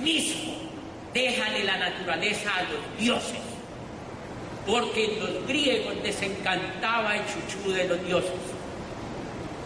[0.00, 0.54] mismo.
[1.12, 3.40] Déjale la naturaleza a los dioses.
[4.66, 8.32] Porque los griegos les encantaba el chuchú de los dioses.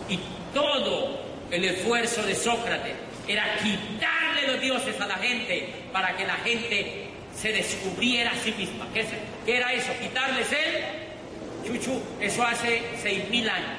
[0.08, 0.18] Y
[0.52, 2.94] todo el esfuerzo de Sócrates
[3.26, 8.52] era quitarle los dioses a la gente para que la gente se descubriera a sí
[8.52, 8.86] misma.
[8.92, 9.06] ¿Qué,
[9.46, 9.92] era eso?
[10.00, 12.02] Quitarles el chuchu.
[12.20, 13.78] Eso hace seis mil años.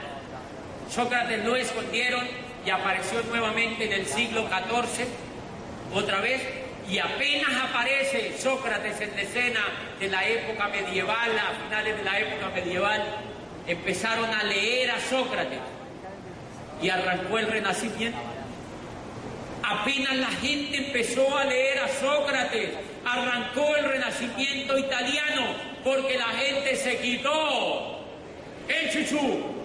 [0.89, 2.25] Sócrates lo escondieron
[2.65, 5.05] y apareció nuevamente en el siglo XIV,
[5.93, 6.41] otra vez,
[6.89, 9.59] y apenas aparece Sócrates en la escena
[9.99, 13.03] de la época medieval, a finales de la época medieval,
[13.67, 15.59] empezaron a leer a Sócrates
[16.81, 18.19] y arrancó el renacimiento.
[19.63, 22.71] Apenas la gente empezó a leer a Sócrates,
[23.05, 27.99] arrancó el renacimiento italiano porque la gente se quitó
[28.67, 29.59] el chuchú.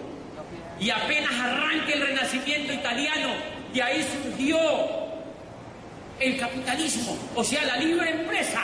[0.79, 3.29] Y apenas arranca el renacimiento italiano,
[3.73, 4.57] y ahí surgió
[6.19, 8.61] el capitalismo, o sea, la libre empresa.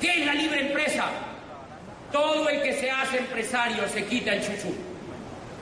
[0.00, 1.06] ¿Qué es la libre empresa?
[2.12, 4.74] Todo el que se hace empresario se quita el chuchú.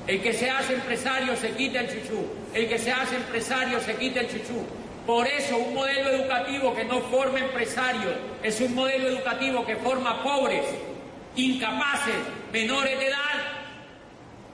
[0.06, 2.24] El que se hace empresario se quita el chuchú.
[2.54, 4.64] El que se hace empresario se quita el chuchú.
[5.04, 10.22] Por eso un modelo educativo que no forma empresarios es un modelo educativo que forma
[10.22, 10.64] pobres,
[11.36, 12.14] incapaces,
[12.52, 13.16] menores de edad,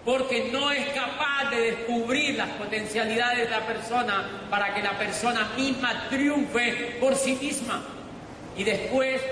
[0.04, 5.48] porque no es capaz de descubrir las potencialidades de la persona para que la persona
[5.56, 7.82] misma triunfe por sí misma.
[8.56, 9.22] Y después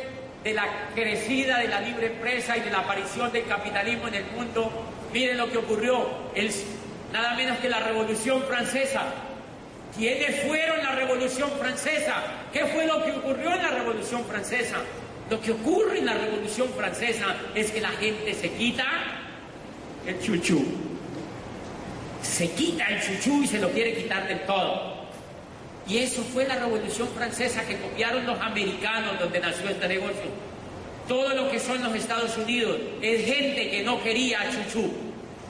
[0.45, 4.25] de la crecida de la libre empresa y de la aparición del capitalismo en el
[4.35, 4.71] mundo,
[5.13, 6.51] miren lo que ocurrió, el,
[7.13, 9.03] nada menos que la Revolución Francesa.
[9.97, 12.23] ¿Quiénes fueron la Revolución Francesa?
[12.53, 14.77] ¿Qué fue lo que ocurrió en la Revolución Francesa?
[15.29, 18.85] Lo que ocurre en la Revolución Francesa es que la gente se quita
[20.07, 20.65] el chuchú.
[22.23, 25.01] Se quita el chuchú y se lo quiere quitar del todo.
[25.87, 30.50] Y eso fue la Revolución Francesa que copiaron los americanos donde nació este negocio.
[31.11, 34.93] Todo lo que son los Estados Unidos es gente que no quería a Chuchú.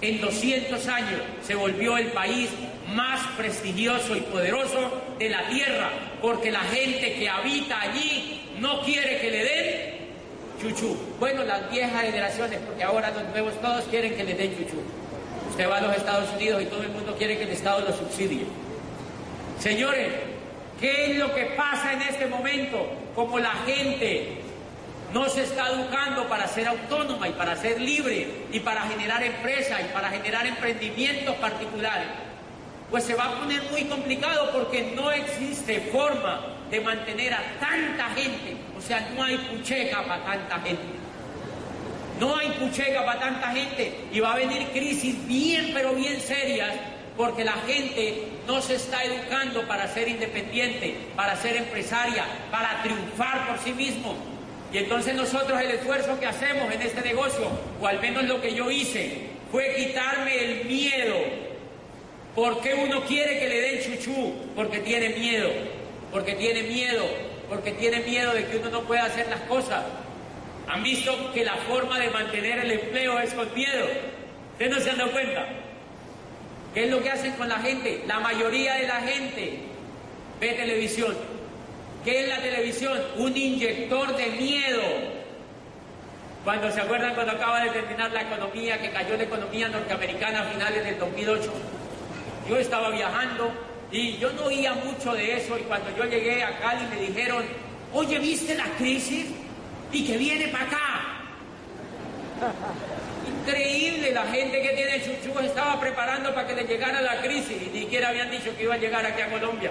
[0.00, 2.48] En 200 años se volvió el país
[2.94, 5.90] más prestigioso y poderoso de la tierra,
[6.22, 9.80] porque la gente que habita allí no quiere que le den
[10.62, 10.96] chuchú.
[11.18, 14.80] Bueno, las viejas generaciones, porque ahora los nuevos todos quieren que le den chuchú.
[15.50, 17.94] Usted va a los Estados Unidos y todo el mundo quiere que el Estado lo
[17.94, 18.46] subsidie.
[19.58, 20.08] Señores,
[20.80, 22.78] ¿qué es lo que pasa en este momento?
[23.14, 24.48] Como la gente
[25.12, 29.80] no se está educando para ser autónoma y para ser libre y para generar empresa
[29.80, 32.06] y para generar emprendimientos particulares
[32.90, 38.06] pues se va a poner muy complicado porque no existe forma de mantener a tanta
[38.10, 38.56] gente.
[38.76, 40.82] O sea, no hay pucheca para tanta gente.
[42.18, 46.72] No hay pucheca para tanta gente y va a venir crisis bien, pero bien serias
[47.16, 53.46] porque la gente no se está educando para ser independiente, para ser empresaria, para triunfar
[53.46, 54.16] por sí mismo.
[54.72, 57.48] Y entonces nosotros el esfuerzo que hacemos en este negocio,
[57.80, 61.16] o al menos lo que yo hice, fue quitarme el miedo
[62.34, 64.34] ¿Por qué uno quiere que le den chuchú?
[64.54, 65.50] Porque tiene miedo,
[66.12, 67.04] porque tiene miedo,
[67.48, 69.84] porque tiene miedo de que uno no pueda hacer las cosas.
[70.68, 73.86] ¿Han visto que la forma de mantener el empleo es con miedo?
[74.52, 75.48] ¿Ustedes no se han dado cuenta?
[76.72, 78.04] ¿Qué es lo que hacen con la gente?
[78.06, 79.58] La mayoría de la gente
[80.40, 81.16] ve televisión.
[82.04, 82.98] ¿Qué es la televisión?
[83.18, 84.82] Un inyector de miedo.
[86.44, 90.44] Cuando se acuerdan cuando acaba de terminar la economía, que cayó la economía norteamericana a
[90.44, 91.52] finales del 2008,
[92.48, 93.52] yo estaba viajando
[93.92, 97.44] y yo no oía mucho de eso y cuando yo llegué a Cali me dijeron,
[97.92, 99.26] oye, ¿viste la crisis?
[99.92, 101.00] Y que viene para acá.
[103.42, 107.70] Increíble, la gente que tiene chuchu estaba preparando para que le llegara la crisis y
[107.74, 109.70] ni siquiera habían dicho que iba a llegar aquí a Colombia.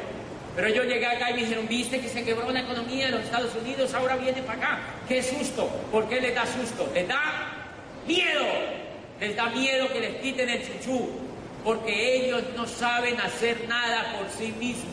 [0.55, 3.21] Pero yo llegué acá y me dijeron, viste que se quebró la economía de los
[3.21, 4.79] Estados Unidos, ahora viene para acá.
[5.07, 5.67] ¡Qué susto!
[5.91, 6.89] ¿Por qué les da susto?
[6.93, 7.53] Les da
[8.07, 8.45] miedo.
[9.19, 11.29] Les da miedo que les quiten el chuchú
[11.63, 14.85] porque ellos no saben hacer nada por sí mismos.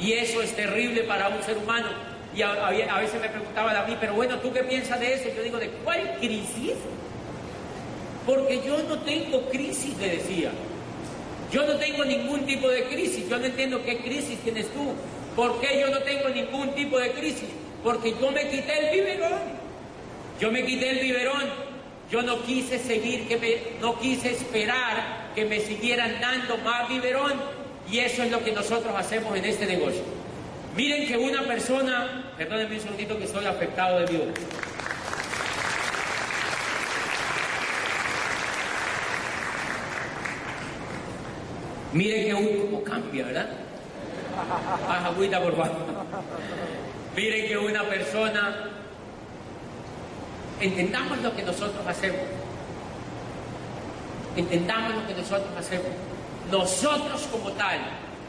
[0.00, 1.88] Y eso es terrible para un ser humano.
[2.34, 5.28] Y a, veces me preguntaban a mí, pero bueno, ¿tú qué piensas de eso?
[5.34, 6.74] Yo digo, ¿de cuál crisis?
[8.24, 10.50] Porque yo no tengo crisis, le decía.
[11.52, 13.28] Yo no tengo ningún tipo de crisis.
[13.28, 14.92] Yo no entiendo qué crisis tienes tú.
[15.34, 17.48] ¿Por qué yo no tengo ningún tipo de crisis?
[17.82, 19.60] Porque yo me quité el biberón.
[20.40, 21.70] Yo me quité el biberón
[22.10, 27.34] yo no quise seguir, que me, no quise esperar que me siguieran dando más biberón
[27.90, 30.02] y eso es lo que nosotros hacemos en este negocio.
[30.76, 34.18] Miren que una persona, perdónenme un segundito que estoy afectado de mi
[41.92, 43.48] Miren que uno como cambia, ¿verdad?
[44.86, 45.54] Baja agüita, por.
[47.16, 48.70] Miren que una persona
[50.60, 52.20] Entendamos lo que nosotros hacemos.
[54.36, 55.88] Entendamos lo que nosotros hacemos.
[56.50, 57.78] Nosotros como tal,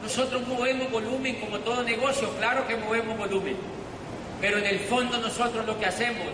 [0.02, 3.58] nosotros movemos volumen como todo negocio, claro que movemos volumen.
[4.39, 6.28] Pero en el fondo nosotros lo que hacemos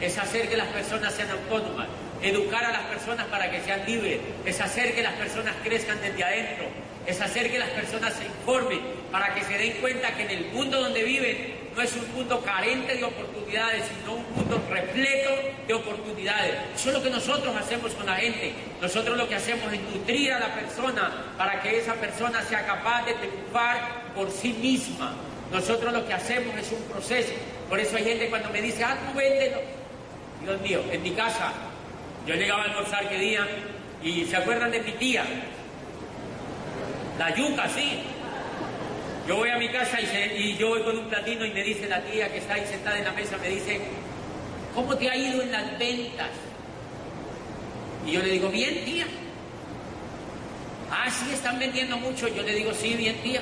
[0.00, 1.88] es hacer que las personas sean autónomas,
[2.22, 6.24] educar a las personas para que sean libres, es hacer que las personas crezcan desde
[6.24, 6.66] adentro,
[7.06, 8.80] es hacer que las personas se informen
[9.12, 12.40] para que se den cuenta que en el mundo donde viven no es un mundo
[12.40, 15.30] carente de oportunidades, sino un mundo repleto
[15.68, 16.54] de oportunidades.
[16.74, 18.54] Eso es lo que nosotros hacemos con la gente.
[18.80, 23.04] Nosotros lo que hacemos es nutrir a la persona para que esa persona sea capaz
[23.04, 25.14] de triunfar por sí misma.
[25.52, 27.34] Nosotros lo que hacemos es un proceso.
[27.68, 29.58] Por eso hay gente cuando me dice, ah, tú véndelo.
[30.42, 31.52] Dios mío, en mi casa,
[32.26, 33.46] yo llegaba a almorzar que día
[34.02, 35.24] y se acuerdan de mi tía,
[37.18, 38.02] la yuca, sí,
[39.26, 42.00] yo voy a mi casa y, yo voy con un platino y me dice la
[42.02, 43.80] tía que está ahí sentada en la mesa, me dice,
[44.74, 46.30] ¿cómo te ha ido en las ventas?
[48.06, 49.06] Y yo le digo, bien tía.
[50.92, 52.28] Ah, sí, están vendiendo mucho.
[52.28, 53.40] Yo le digo, sí, bien tía.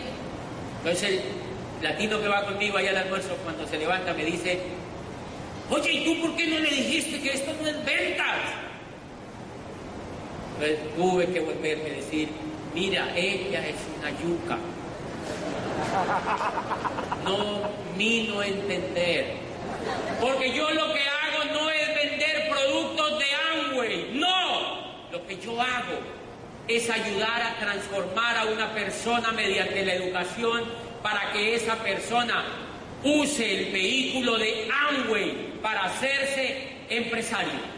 [0.79, 1.23] Entonces el
[1.83, 4.61] latino que va conmigo allá al almuerzo, cuando se levanta, me dice,
[5.69, 8.64] oye, ¿y tú por qué no le dijiste que esto no es ventas?
[10.55, 12.29] Entonces tuve que volverme a decir,
[12.75, 14.59] mira, ella es una yuca.
[17.25, 19.45] No mino entender.
[20.21, 25.11] Porque yo lo que hago no es vender productos de Amway, no.
[25.11, 25.99] Lo que yo hago
[26.67, 30.65] es ayudar a transformar a una persona mediante la educación
[31.03, 32.45] para que esa persona
[33.03, 37.75] use el vehículo de Amway para hacerse empresario.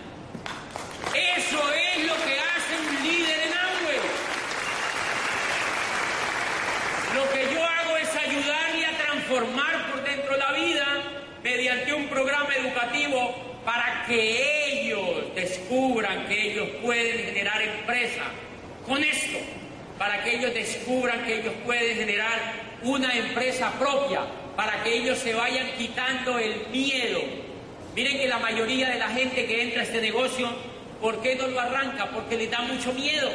[1.15, 4.01] Eso es lo que hace un líder en Amway.
[7.17, 8.67] Lo que yo hago es ayudar
[9.29, 10.87] formar por dentro la vida
[11.43, 18.23] mediante un programa educativo para que ellos descubran que ellos pueden generar empresa.
[18.87, 19.39] Con esto,
[19.99, 22.39] para que ellos descubran que ellos pueden generar
[22.83, 24.21] una empresa propia,
[24.55, 27.21] para que ellos se vayan quitando el miedo.
[27.95, 30.49] Miren que la mayoría de la gente que entra a este negocio,
[31.01, 32.11] ¿por qué no lo arranca?
[32.13, 33.31] Porque le da mucho miedo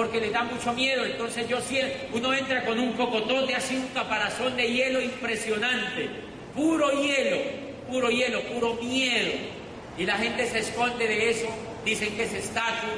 [0.00, 1.04] porque le da mucho miedo.
[1.04, 6.08] Entonces yo siento, uno entra con un cocotote así, un caparazón de hielo impresionante,
[6.56, 7.36] puro hielo,
[7.86, 9.32] puro hielo, puro miedo.
[9.98, 11.48] Y la gente se esconde de eso,
[11.84, 12.88] dicen que es estatus,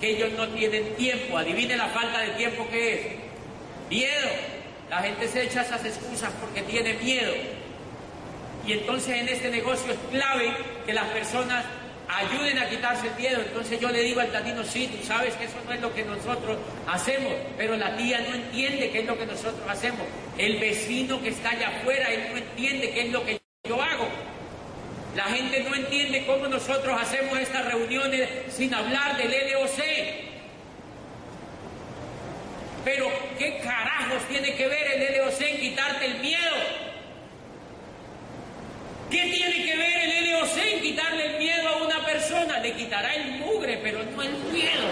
[0.00, 1.36] que ellos no tienen tiempo.
[1.36, 3.00] Adivine la falta de tiempo que es.
[3.90, 4.28] Miedo.
[4.88, 7.32] La gente se echa esas excusas porque tiene miedo.
[8.64, 10.52] Y entonces en este negocio es clave
[10.86, 11.64] que las personas
[12.18, 13.40] ayuden a quitarse el miedo.
[13.40, 16.04] Entonces yo le digo al latino, sí, tú sabes que eso no es lo que
[16.04, 20.02] nosotros hacemos, pero la tía no entiende qué es lo que nosotros hacemos.
[20.38, 24.08] El vecino que está allá afuera, él no entiende qué es lo que yo hago.
[25.16, 29.78] La gente no entiende cómo nosotros hacemos estas reuniones sin hablar del LOC.
[32.84, 33.08] Pero,
[33.38, 36.56] ¿qué carajos tiene que ver el LOC en quitarte el miedo?
[39.10, 41.91] ¿Qué tiene que ver el LOC en quitarle el miedo a una
[42.62, 44.86] Le quitará el mugre, pero no el miedo.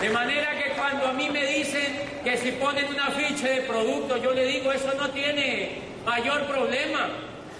[0.00, 4.16] De manera que cuando a mí me dicen que si ponen un afiche de producto,
[4.16, 7.10] yo le digo, eso no tiene mayor problema.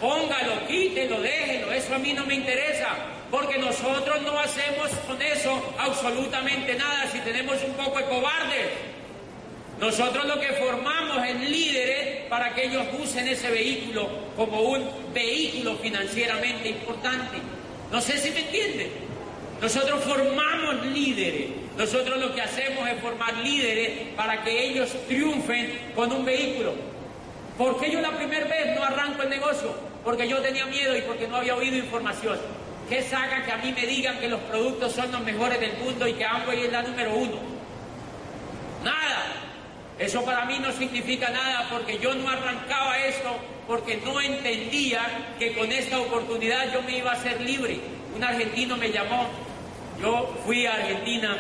[0.01, 2.89] Póngalo, quítelo, déjelo, eso a mí no me interesa,
[3.31, 8.98] porque nosotros no hacemos con eso absolutamente nada si tenemos un poco de cobardes.
[9.81, 15.77] Nosotros lo que formamos es líderes para que ellos usen ese vehículo como un vehículo
[15.77, 17.39] financieramente importante.
[17.93, 18.91] No sé si me entienden.
[19.63, 21.51] Nosotros formamos líderes.
[21.77, 26.75] Nosotros lo que hacemos es formar líderes para que ellos triunfen con un vehículo.
[27.57, 29.75] ¿Por qué yo la primera vez no arranco el negocio?
[30.03, 32.39] Porque yo tenía miedo y porque no había oído información.
[32.89, 36.09] ¿Qué saca que a mí me digan que los productos son los mejores del mundo
[36.09, 37.39] y que Amway es la número uno?
[38.83, 39.48] Nada.
[39.99, 43.37] Eso para mí no significa nada porque yo no arrancaba esto
[43.67, 47.81] porque no entendía que con esta oportunidad yo me iba a hacer libre.
[48.17, 49.27] Un argentino me llamó,
[50.01, 51.37] yo fui a Argentina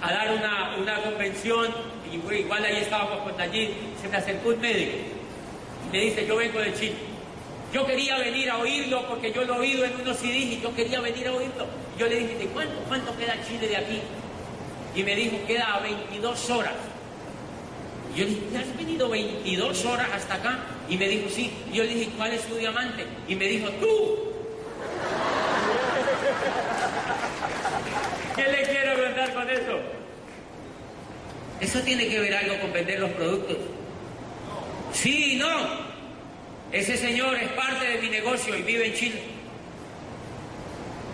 [0.00, 1.74] a dar una, convención
[2.10, 4.96] y igual ahí estábamos con allí, se me acercó un médico
[5.88, 6.94] y me dice, yo vengo de Chile.
[7.72, 10.74] Yo quería venir a oírlo porque yo lo he oído en unos CDs y yo
[10.74, 11.66] quería venir a oírlo.
[11.98, 14.00] Yo le dije, ¿de cuánto, cuánto queda Chile de aquí?
[14.94, 16.89] Y me dijo, queda a 22 horas.
[18.14, 20.58] Y yo le dije, has venido 22 horas hasta acá?
[20.88, 21.52] Y me dijo, sí.
[21.72, 23.06] Y yo le dije, ¿cuál es tu diamante?
[23.28, 23.86] Y me dijo, tú.
[28.36, 29.78] ¿Qué le quiero contar con eso?
[31.60, 33.58] Eso tiene que ver algo con vender los productos.
[34.92, 35.90] Sí, no.
[36.72, 39.22] Ese señor es parte de mi negocio y vive en Chile.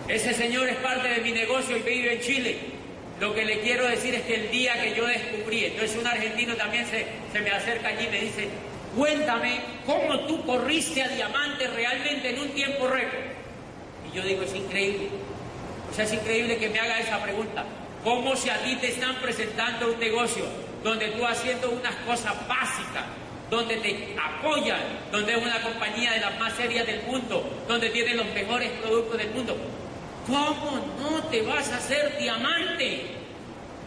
[0.07, 2.76] Ese señor es parte de mi negocio y vive en Chile.
[3.19, 6.55] Lo que le quiero decir es que el día que yo descubrí, entonces un argentino
[6.55, 8.47] también se, se me acerca allí y me dice,
[8.95, 13.25] cuéntame cómo tú corriste a diamante realmente en un tiempo récord.
[14.11, 15.09] Y yo digo, es increíble.
[15.89, 17.65] O sea, es increíble que me haga esa pregunta.
[18.03, 20.45] ¿Cómo si a ti te están presentando un negocio
[20.83, 23.03] donde tú haciendo unas cosas básicas,
[23.49, 28.13] donde te apoyan, donde es una compañía de las más serias del mundo, donde tiene
[28.13, 29.57] los mejores productos del mundo,
[30.27, 33.01] ¿Cómo no te vas a hacer diamante?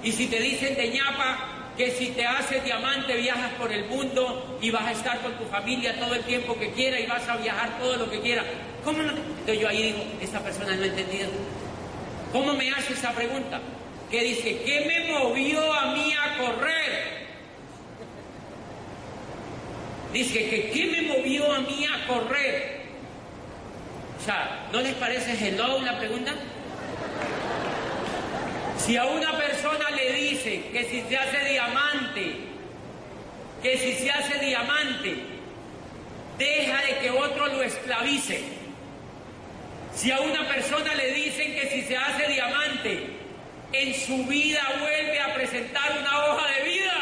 [0.02, 4.58] Y si te dicen de ñapa que si te haces diamante viajas por el mundo
[4.60, 7.36] y vas a estar con tu familia todo el tiempo que quiera y vas a
[7.36, 8.42] viajar todo lo que quiera,
[8.84, 9.10] ¿cómo no?
[9.12, 11.28] Entonces yo ahí digo, esta persona no ha entendido.
[12.32, 13.60] ¿Cómo me hace esa pregunta?
[14.10, 17.20] Que dice, ¿qué me movió a mí a correr?
[20.12, 22.79] Dice que ¿qué me movió a mí a correr?
[24.20, 26.34] O sea, ¿no les parece hello la pregunta?
[28.76, 32.36] Si a una persona le dice que si se hace diamante,
[33.62, 35.16] que si se hace diamante,
[36.36, 38.42] deja de que otro lo esclavice.
[39.94, 43.06] Si a una persona le dicen que si se hace diamante,
[43.72, 46.92] en su vida vuelve a presentar una hoja de vida.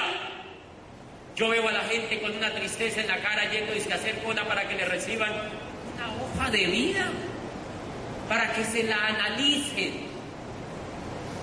[1.34, 4.44] Yo veo a la gente con una tristeza en la cara yendo se hacer cola
[4.46, 7.06] para que le reciban hoja de vida
[8.28, 9.92] para que se la analice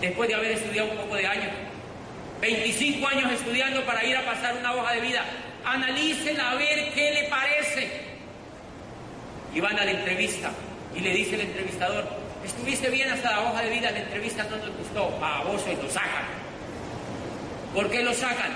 [0.02, 1.52] después de haber estudiado un poco de años.
[2.41, 5.26] 25 años estudiando para ir a pasar una hoja de vida.
[5.64, 7.89] Analícela a ver qué le parece.
[9.54, 10.52] Y van a la entrevista
[10.96, 12.08] y le dice el entrevistador,
[12.43, 15.89] estuviste bien hasta la hoja de vida, la entrevista no nos gustó, baboso, y lo
[15.89, 16.26] sacan.
[17.74, 18.52] ¿Por qué lo sacan?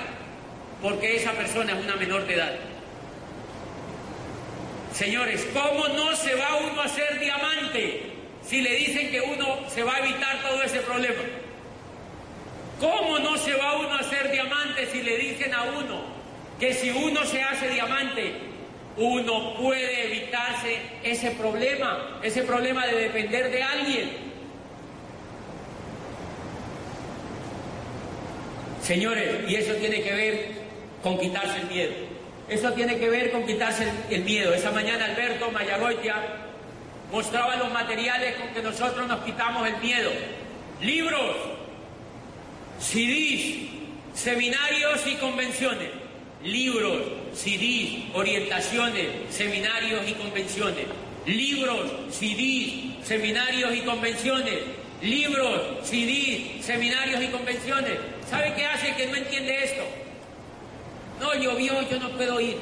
[0.82, 2.54] porque esa persona es una menor de edad.
[4.94, 8.02] Señores, ¿cómo no se va uno a hacer diamante
[8.44, 11.22] si le dicen que uno se va a evitar todo ese problema?
[12.80, 16.02] ¿Cómo no se va uno a hacer diamante si le dicen a uno
[16.60, 18.34] que si uno se hace diamante,
[18.98, 24.10] uno puede evitarse ese problema, ese problema de depender de alguien?
[28.82, 30.52] Señores, y eso tiene que ver
[31.04, 32.09] con quitarse el miedo.
[32.50, 34.54] Eso tiene que ver con quitarse el, miedo.
[34.54, 36.16] Esa mañana Alberto Mayagoitia
[37.12, 40.10] mostraba los materiales con que nosotros nos quitamos el miedo.
[40.82, 41.36] Libros,
[42.80, 43.70] CDs,
[44.16, 45.89] seminarios y convenciones.
[46.43, 50.86] Libros, CDs, orientaciones, seminarios y convenciones.
[51.28, 54.58] Libros, CDs, seminarios y convenciones.
[55.04, 57.93] Libros, CDs, seminarios y convenciones.
[58.28, 59.84] ¿Sabe qué hace que no entiende esto?
[61.20, 62.57] No, llovió, yo no puedo ir.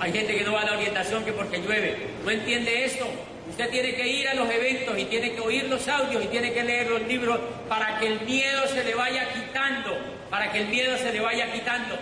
[0.00, 1.96] Hay gente que no va a la orientación que porque llueve.
[2.24, 3.06] No entiende esto.
[3.48, 6.52] Usted tiene que ir a los eventos y tiene que oír los audios y tiene
[6.52, 9.96] que leer los libros para que el miedo se le vaya quitando,
[10.30, 11.96] para que el miedo se le vaya quitando.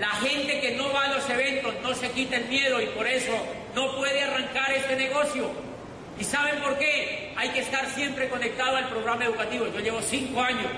[0.00, 3.06] La gente que no va a los eventos no se quita el miedo y por
[3.06, 3.32] eso
[3.74, 5.50] no puede arrancar este negocio.
[6.18, 7.32] ¿Y saben por qué?
[7.36, 9.66] Hay que estar siempre conectado al programa educativo.
[9.68, 10.70] Yo llevo cinco años.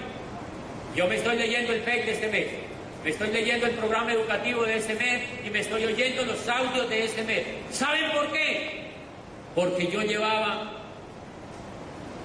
[0.95, 2.47] Yo me estoy leyendo el PEC de este mes.
[3.03, 6.89] Me estoy leyendo el programa educativo de ese mes y me estoy oyendo los audios
[6.91, 7.47] de ese mes.
[7.71, 8.91] ¿Saben por qué?
[9.55, 10.73] Porque yo llevaba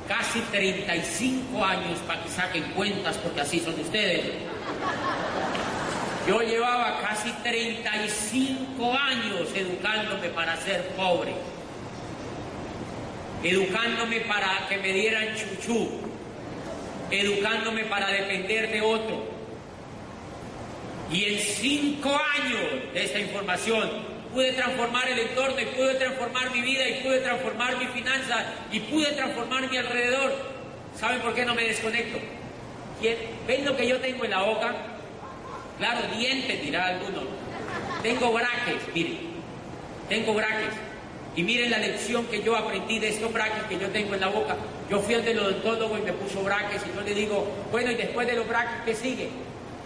[0.06, 4.34] casi 35 años para que saquen cuentas, porque así son ustedes.
[6.28, 11.34] Yo llevaba casi 35 años educándome para ser pobre,
[13.44, 15.90] educándome para que me dieran chuchú,
[17.12, 19.35] educándome para depender de otro
[21.12, 23.90] y en cinco años de esta información
[24.34, 28.80] pude transformar el entorno y pude transformar mi vida y pude transformar mi finanzas y
[28.82, 30.34] pude transformar mi alrededor.
[31.00, 32.20] ¿Saben por qué no me desconecto?
[33.48, 34.74] ¿Ven lo que yo tengo en la boca?
[35.78, 37.22] Claro, dientes, dirá alguno.
[38.02, 39.20] Tengo braques, miren.
[40.10, 40.74] Tengo braques.
[41.36, 44.28] Y miren la lección que yo aprendí de estos braques que yo tengo en la
[44.28, 44.56] boca.
[44.90, 47.96] Yo fui al del odontólogo y me puso braques y yo le digo, bueno, ¿y
[47.96, 49.30] después de los braques qué sigue?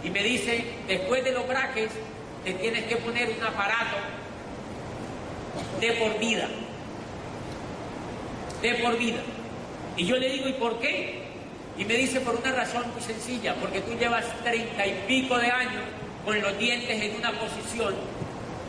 [0.02, 1.90] Y me dice, después de los braques,
[2.44, 3.96] te tienes que poner un aparato
[5.80, 6.48] de por vida.
[8.62, 9.20] De por vida.
[9.96, 11.20] Y yo le digo, ¿y por qué?
[11.76, 15.50] Y me dice, por una razón muy sencilla, porque tú llevas treinta y pico de
[15.50, 15.82] años
[16.24, 17.94] con los dientes en una posición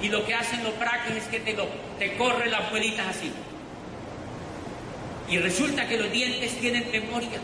[0.02, 1.68] y lo que hacen los braques es que te, lo,
[2.00, 3.32] te corren las muelitas así.
[5.30, 7.40] Y resulta que los dientes tienen memoria.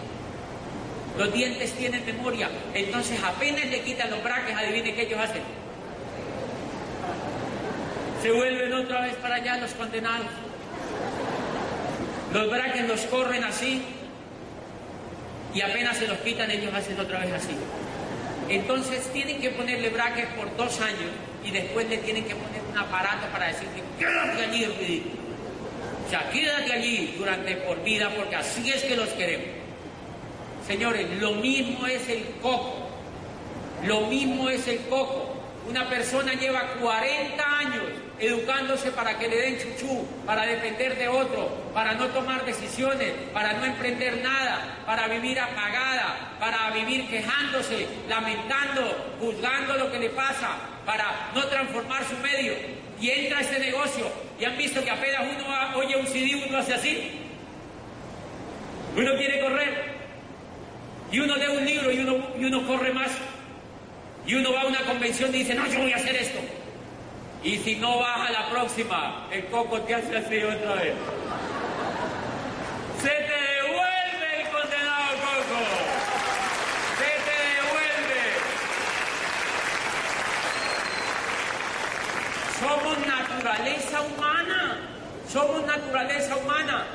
[1.18, 2.50] Los dientes tienen memoria.
[2.74, 5.42] Entonces apenas le quitan los braques, adivine qué ellos hacen.
[8.22, 10.28] Se vuelven otra vez para allá los condenados.
[12.34, 13.82] Los braques los corren así
[15.54, 17.56] y apenas se los quitan, ellos hacen otra vez así.
[18.50, 21.12] Entonces tienen que ponerle braques por dos años
[21.44, 25.16] y después le tienen que poner un aparato para decirle, quédate allí, ridículo.
[26.06, 29.57] O sea, quédate allí durante por vida porque así es que los queremos.
[30.68, 32.90] Señores, lo mismo es el coco.
[33.86, 35.34] Lo mismo es el coco.
[35.66, 37.84] Una persona lleva 40 años
[38.20, 43.54] educándose para que le den chuchú, para depender de otro, para no tomar decisiones, para
[43.54, 50.50] no emprender nada, para vivir apagada, para vivir quejándose, lamentando, juzgando lo que le pasa,
[50.86, 52.54] para no transformar su medio.
[53.00, 54.10] Y entra a este negocio
[54.40, 57.22] y han visto que apenas uno oye un CD, uno hace así.
[58.96, 59.97] Uno quiere correr,
[61.12, 63.12] y uno lee un libro y uno, y uno corre más.
[64.26, 66.40] Y uno va a una convención y dice, no, yo voy a hacer esto.
[67.44, 70.94] Y si no vas a la próxima, el coco te hace así otra vez.
[73.02, 75.60] Se te devuelve el condenado coco.
[76.98, 78.24] Se te devuelve.
[82.60, 84.78] Somos naturaleza humana.
[85.30, 86.86] Somos naturaleza humana.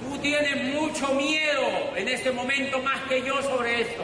[0.00, 4.02] Tú tienes mucho miedo en este momento más que yo sobre esto.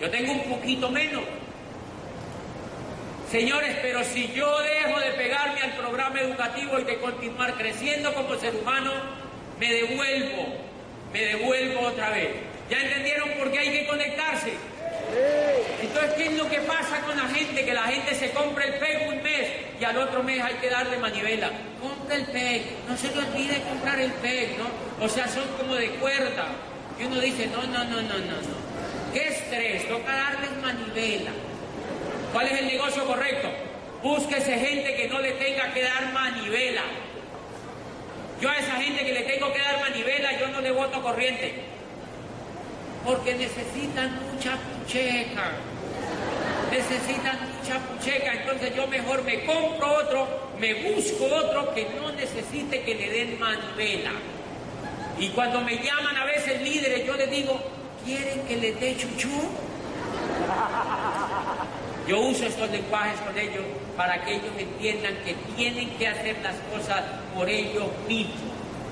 [0.00, 1.22] Yo tengo un poquito menos.
[3.30, 8.36] Señores, pero si yo dejo de pegarme al programa educativo y de continuar creciendo como
[8.36, 8.92] ser humano,
[9.58, 10.46] me devuelvo,
[11.12, 12.30] me devuelvo otra vez.
[12.70, 14.52] ¿Ya entendieron por qué hay que conectarse?
[15.82, 17.64] Entonces, ¿qué es lo que pasa con la gente?
[17.64, 19.50] Que la gente se compra el PEG un mes
[19.80, 21.50] y al otro mes hay que darle manivela.
[21.80, 24.87] Compra el PEG, no se le olvide comprar el PEG, ¿no?
[25.00, 26.46] O sea, son como de cuerda.
[26.98, 29.12] Y uno dice, no, no, no, no, no, no.
[29.12, 29.88] ¿Qué estrés?
[29.88, 31.30] Toca darles manivela.
[32.32, 33.48] ¿Cuál es el negocio correcto?
[34.02, 36.82] Búsquese gente que no le tenga que dar manivela.
[38.40, 41.54] Yo a esa gente que le tengo que dar manivela, yo no le voto corriente.
[43.04, 45.52] Porque necesitan mucha pucheca.
[46.70, 48.32] Necesitan mucha pucheca.
[48.34, 53.38] Entonces yo mejor me compro otro, me busco otro que no necesite que le den
[53.38, 54.12] manivela.
[55.20, 57.60] Y cuando me llaman a veces líderes, yo les digo,
[58.04, 59.50] ¿quieren que les dé chuchú?
[62.06, 63.64] Yo uso estos lenguajes con ellos
[63.96, 67.02] para que ellos entiendan que tienen que hacer las cosas
[67.34, 68.36] por ellos mismos,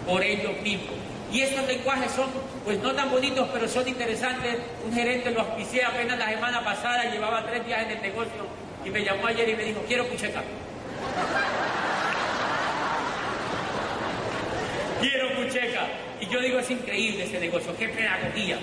[0.05, 0.97] por ellos mismos.
[1.33, 2.27] Y estos lenguajes son,
[2.65, 4.57] pues no tan bonitos, pero son interesantes.
[4.85, 8.47] Un gerente lo auspicié apenas la semana pasada, llevaba tres días en el negocio
[8.85, 10.43] y me llamó ayer y me dijo, quiero pucheca.
[15.01, 16.06] quiero pucheca.
[16.27, 18.59] Y yo digo, es increíble ese negocio, qué pedagogía.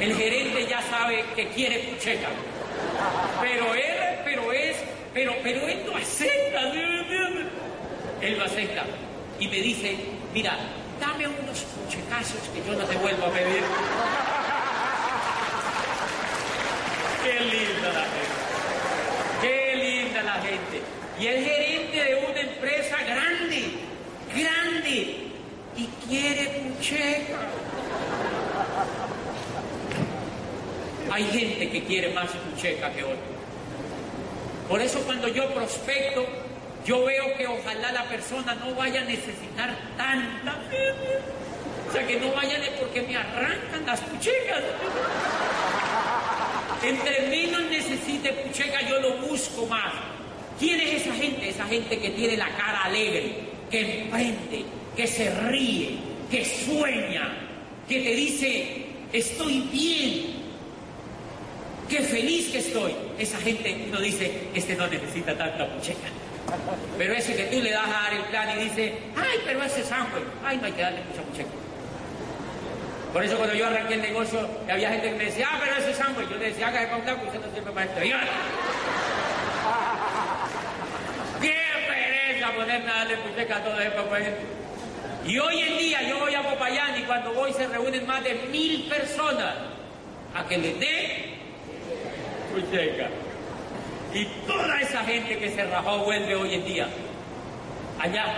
[0.00, 2.28] El gerente ya sabe que quiere pucheca.
[3.40, 4.76] Pero él, pero es,
[5.12, 6.72] pero, pero él lo acepta.
[8.20, 8.84] Él lo acepta.
[9.38, 9.96] Y me dice,
[10.32, 10.56] mira,
[11.00, 13.62] dame unos puchecazos que yo no te vuelvo a pedir.
[17.22, 19.40] Qué linda la gente.
[19.40, 20.82] Qué linda la gente.
[21.20, 23.70] Y el gerente de una empresa grande,
[24.34, 25.23] grande,
[25.76, 27.40] y quiere pucheca.
[31.10, 33.34] Hay gente que quiere más pucheca que otro.
[34.68, 36.26] Por eso cuando yo prospecto,
[36.84, 40.58] yo veo que ojalá la persona no vaya a necesitar tanta.
[41.88, 44.62] O sea, que no vayan porque me arrancan las puchecas.
[46.82, 49.92] Entre menos necesite pucheca, yo lo busco más.
[50.58, 51.48] ¿Quién es esa gente?
[51.48, 53.36] Esa gente que tiene la cara alegre,
[53.70, 54.64] que emprende,
[54.96, 55.98] que se ríe,
[56.30, 57.32] que sueña,
[57.88, 60.34] que te dice, estoy bien,
[61.88, 62.94] qué feliz que estoy.
[63.18, 66.08] Esa gente no dice, este no necesita tanta pucheca.
[66.98, 69.80] Pero ese que tú le das a dar el plan y dice, ay, pero ese
[69.80, 71.50] es sangre, ay, no hay que darle mucha pucheca.
[73.12, 75.92] Por eso cuando yo arranqué el negocio, había gente que me decía, ah, pero ese
[75.92, 76.26] es sangre.
[76.28, 78.20] Yo le decía, hágase con blanco, usted no sirve para estrellar.
[81.40, 84.63] ¡Qué pereza ponerme a darle pucheca a toda esa gente!
[85.26, 88.34] Y hoy en día yo voy a Popayán y cuando voy se reúnen más de
[88.50, 89.54] mil personas
[90.34, 91.34] a que les dé
[92.52, 93.08] pucheca.
[94.12, 96.88] Y toda esa gente que se rajó vuelve hoy en día
[97.98, 98.36] allá.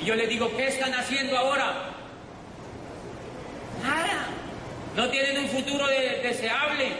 [0.00, 1.90] Y yo les digo, ¿qué están haciendo ahora?
[3.82, 4.26] Nada.
[4.96, 6.92] No tienen un futuro deseable.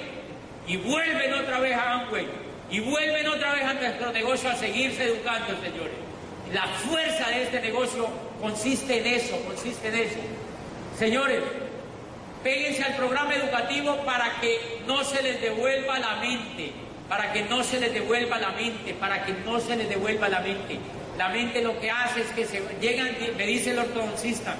[0.66, 2.26] Y vuelven otra vez a Amway.
[2.70, 6.13] Y vuelven otra vez a nuestro negocio a seguirse educando, señores.
[6.52, 8.08] La fuerza de este negocio
[8.40, 10.18] consiste en eso, consiste en eso.
[10.98, 11.40] Señores,
[12.42, 16.72] péguense al programa educativo para que no se les devuelva la mente,
[17.08, 20.40] para que no se les devuelva la mente, para que no se les devuelva la
[20.40, 20.78] mente.
[21.16, 24.56] La mente lo que hace es que se llegan, me dice el ortodoncista,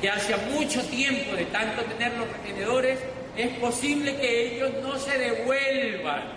[0.00, 2.98] que hace mucho tiempo de tanto tener los retenedores,
[3.36, 6.35] es posible que ellos no se devuelvan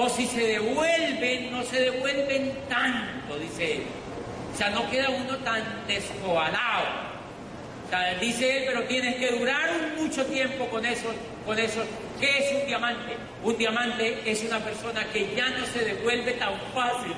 [0.00, 3.82] o si se devuelven, no se devuelven tanto, dice él.
[4.54, 7.08] O sea, no queda uno tan descoalado.
[8.20, 11.12] Dice él, pero tienes que durar mucho tiempo con eso,
[11.44, 11.56] con.
[11.56, 13.16] ¿Qué es un diamante?
[13.42, 17.12] Un diamante es una persona que ya no se devuelve tan fácil.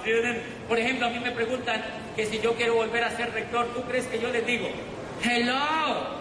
[0.67, 1.85] Por ejemplo, a mí me preguntan
[2.17, 4.71] que si yo quiero volver a ser rector, ¿tú crees que yo les digo,
[5.23, 6.19] hello?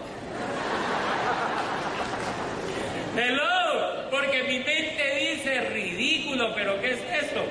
[3.16, 7.44] Hello, porque mi mente dice ridículo, pero ¿qué es eso?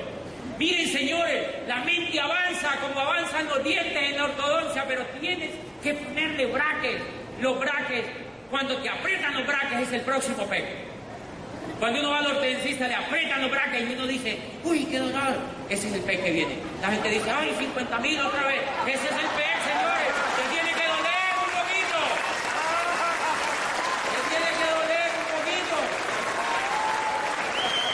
[0.58, 5.50] Miren, señores, la mente avanza como avanzan los dientes en la ortodoncia, pero tienes
[5.82, 7.00] que ponerle braques.
[7.40, 8.04] Los braques,
[8.50, 10.64] cuando te aprietan los braques, es el próximo pez.
[11.78, 15.38] Cuando uno va al ortodoncista, le aprietan los braques y uno dice, uy, qué dolor.
[15.70, 16.56] Ese es el pez que viene.
[16.82, 18.60] La gente dice, ay, 50 mil otra vez.
[18.86, 20.12] Ese es el pez, señores.
[20.36, 21.98] Te tiene que doler un poquito.
[24.12, 25.76] Te tiene que doler un poquito.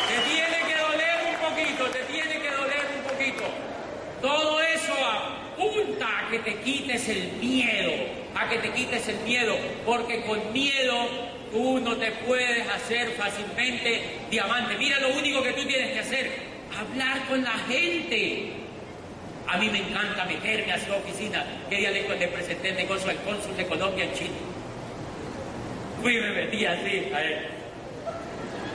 [0.09, 1.84] Te tiene que doler un poquito.
[1.90, 3.44] Te tiene que doler un poquito.
[4.20, 7.93] Todo eso apunta a que te quites el miedo.
[8.34, 9.57] A que te quites el miedo.
[9.84, 11.09] Porque con miedo
[11.53, 14.76] tú no te puedes hacer fácilmente diamante.
[14.78, 16.30] Mira lo único que tú tienes que hacer.
[16.78, 18.53] Hablar con la gente.
[19.49, 21.45] A mí me encanta meterme a su oficina.
[21.70, 24.30] Que día le presenté el negocio al cónsul de Colombia en Chile.
[26.03, 27.47] Fui y me metí así a él.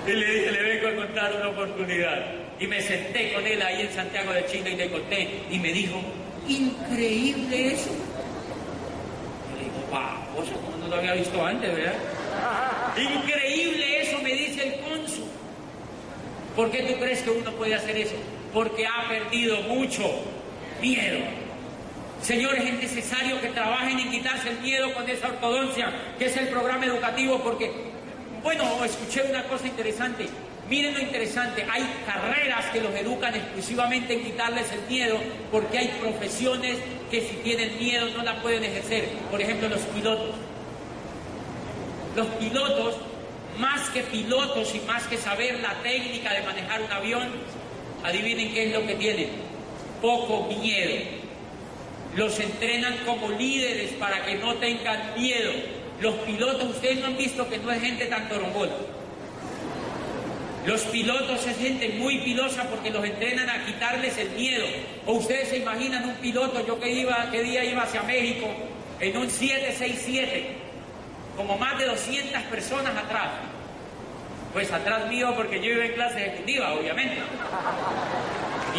[0.07, 2.25] Y le dije, le vengo a contar una oportunidad.
[2.59, 5.27] Y me senté con él ahí en Santiago de Chile y le conté.
[5.51, 6.01] Y me dijo,
[6.47, 7.89] increíble eso.
[9.49, 11.95] Yo le digo, babosa, como no lo había visto antes, ¿verdad?
[12.97, 15.25] Increíble eso, me dice el cónsul.
[16.55, 18.15] ¿Por qué tú crees que uno puede hacer eso?
[18.53, 20.03] Porque ha perdido mucho
[20.81, 21.19] miedo.
[22.21, 26.49] Señores, es necesario que trabajen en quitarse el miedo con esa ortodoncia, que es el
[26.49, 27.71] programa educativo, porque,
[28.43, 30.27] bueno, escuché una cosa interesante.
[30.71, 35.17] Miren lo interesante, hay carreras que los educan exclusivamente en quitarles el miedo,
[35.51, 36.77] porque hay profesiones
[37.11, 39.09] que si tienen miedo no la pueden ejercer.
[39.29, 40.33] Por ejemplo, los pilotos.
[42.15, 42.95] Los pilotos
[43.59, 47.27] más que pilotos y más que saber la técnica de manejar un avión,
[48.05, 49.27] adivinen qué es lo que tienen,
[50.01, 51.03] poco miedo.
[52.15, 55.51] Los entrenan como líderes para que no tengan miedo.
[55.99, 59.00] Los pilotos, ustedes no han visto que no es gente tan torombona.
[60.65, 64.65] Los pilotos es gente muy pilosa porque los entrenan a quitarles el miedo.
[65.07, 68.47] O ustedes se imaginan un piloto, yo que iba, qué día iba hacia México,
[68.99, 70.55] en un 767,
[71.35, 73.31] como más de 200 personas atrás.
[74.53, 77.17] Pues atrás mío porque yo iba en clase ejecutiva, obviamente.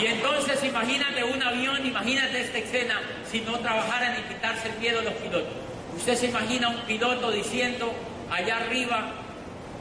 [0.01, 5.03] Y entonces imagínate un avión, imagínate esta escena, si no trabajaran en quitarse el miedo
[5.03, 5.53] los pilotos.
[5.97, 7.93] Usted se imagina un piloto diciendo
[8.31, 9.13] allá arriba,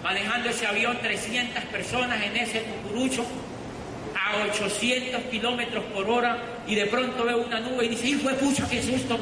[0.03, 3.25] manejando ese avión 300 personas en ese cucurucho
[4.15, 6.37] a 800 kilómetros por hora
[6.67, 9.17] y de pronto ve una nube y dice, hijo de pucha, ¿qué es esto?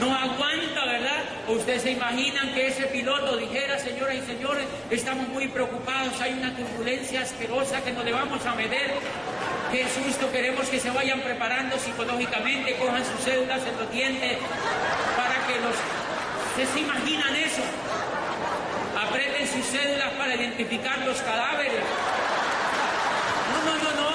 [0.00, 1.24] No aguanta, ¿verdad?
[1.48, 6.54] ¿Ustedes se imaginan que ese piloto dijera, señoras y señores, estamos muy preocupados, hay una
[6.54, 8.92] turbulencia asquerosa que no le vamos a meter?
[9.72, 14.38] Qué susto, queremos que se vayan preparando psicológicamente, cojan sus cédulas en los dientes
[15.16, 16.05] para que los...
[16.56, 17.60] ¿Ustedes se imaginan eso?
[18.98, 21.82] Apreten sus cédulas para identificar los cadáveres.
[23.52, 24.08] No, no, no, no.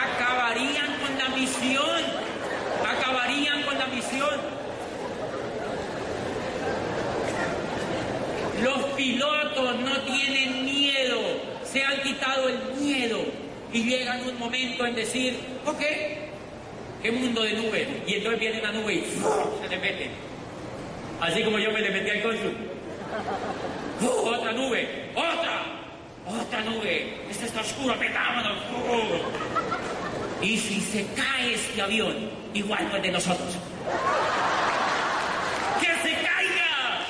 [0.00, 2.02] Acabarían con la misión.
[2.88, 4.40] Acabarían con la misión.
[8.62, 11.20] Los pilotos no tienen miedo,
[11.70, 13.20] se han quitado el miedo
[13.74, 15.82] y llegan un momento en decir, ok,
[17.02, 18.02] qué mundo de nube.
[18.06, 19.04] Y entonces viene una nube y
[19.60, 20.29] se le mete.
[21.20, 22.50] Así como yo me le metí al cónsul.
[24.00, 25.62] ¡Uh, otra nube, otra,
[26.26, 27.20] otra nube.
[27.30, 28.58] Esta está oscura, metámonos.
[28.70, 30.44] ¡Uh!
[30.44, 33.48] Y si se cae este avión, igual no es de nosotros.
[35.80, 37.04] ¡Que se caiga!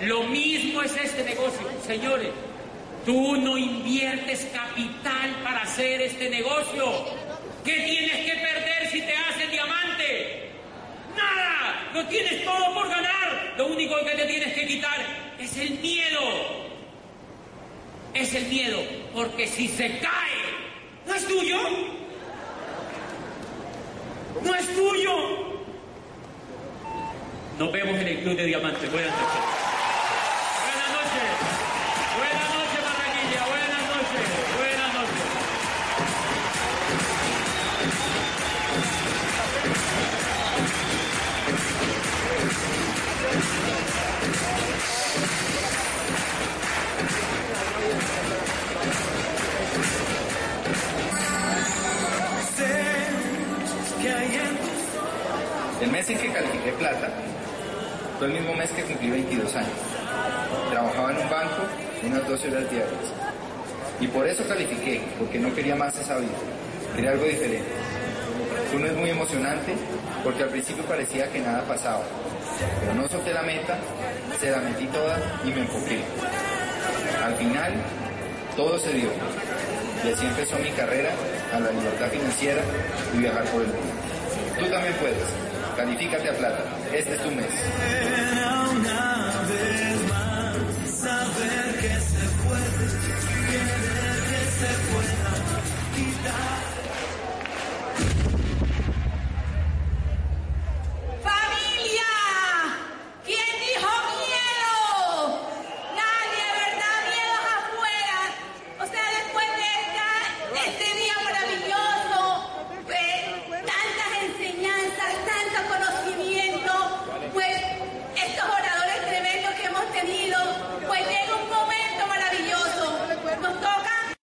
[0.00, 2.30] Lo mismo es este negocio, señores.
[3.04, 7.04] Tú no inviertes capital para hacer este negocio.
[7.64, 10.37] ¿Qué tienes que perder si te haces diamante?
[11.16, 11.90] Nada.
[11.94, 13.54] Lo tienes todo por ganar.
[13.56, 14.98] Lo único que te tienes que quitar
[15.38, 16.20] es el miedo.
[18.14, 18.78] Es el miedo.
[19.14, 20.38] Porque si se cae,
[21.06, 21.58] no es tuyo.
[24.42, 25.58] No es tuyo.
[27.58, 28.92] Nos vemos en el Club de Diamantes.
[28.92, 29.14] Buenas.
[55.80, 57.08] El mes en que califiqué plata
[58.18, 59.70] fue el mismo mes que cumplí 22 años.
[60.70, 61.62] Trabajaba en un banco
[62.02, 63.12] unas 12 horas diarias.
[64.00, 66.32] Y por eso califiqué, porque no quería más esa vida.
[66.96, 67.70] Quería algo diferente.
[68.68, 69.74] Fue un mes muy emocionante
[70.24, 72.02] porque al principio parecía que nada pasaba.
[72.80, 73.78] Pero no solté la meta,
[74.40, 76.00] se la metí toda y me enfoqué.
[77.24, 77.72] Al final,
[78.56, 79.10] todo se dio.
[80.04, 81.10] Y así empezó mi carrera
[81.54, 82.62] a la libertad financiera
[83.14, 83.92] y viajar por el mundo.
[84.58, 85.47] Tú también puedes.
[85.78, 86.64] Califícate a plata.
[86.92, 87.46] Este es tu mes.
[88.72, 90.56] una vez más
[90.90, 92.84] saber que se puede,
[93.46, 95.32] querer que se pueda
[95.94, 96.67] quitar.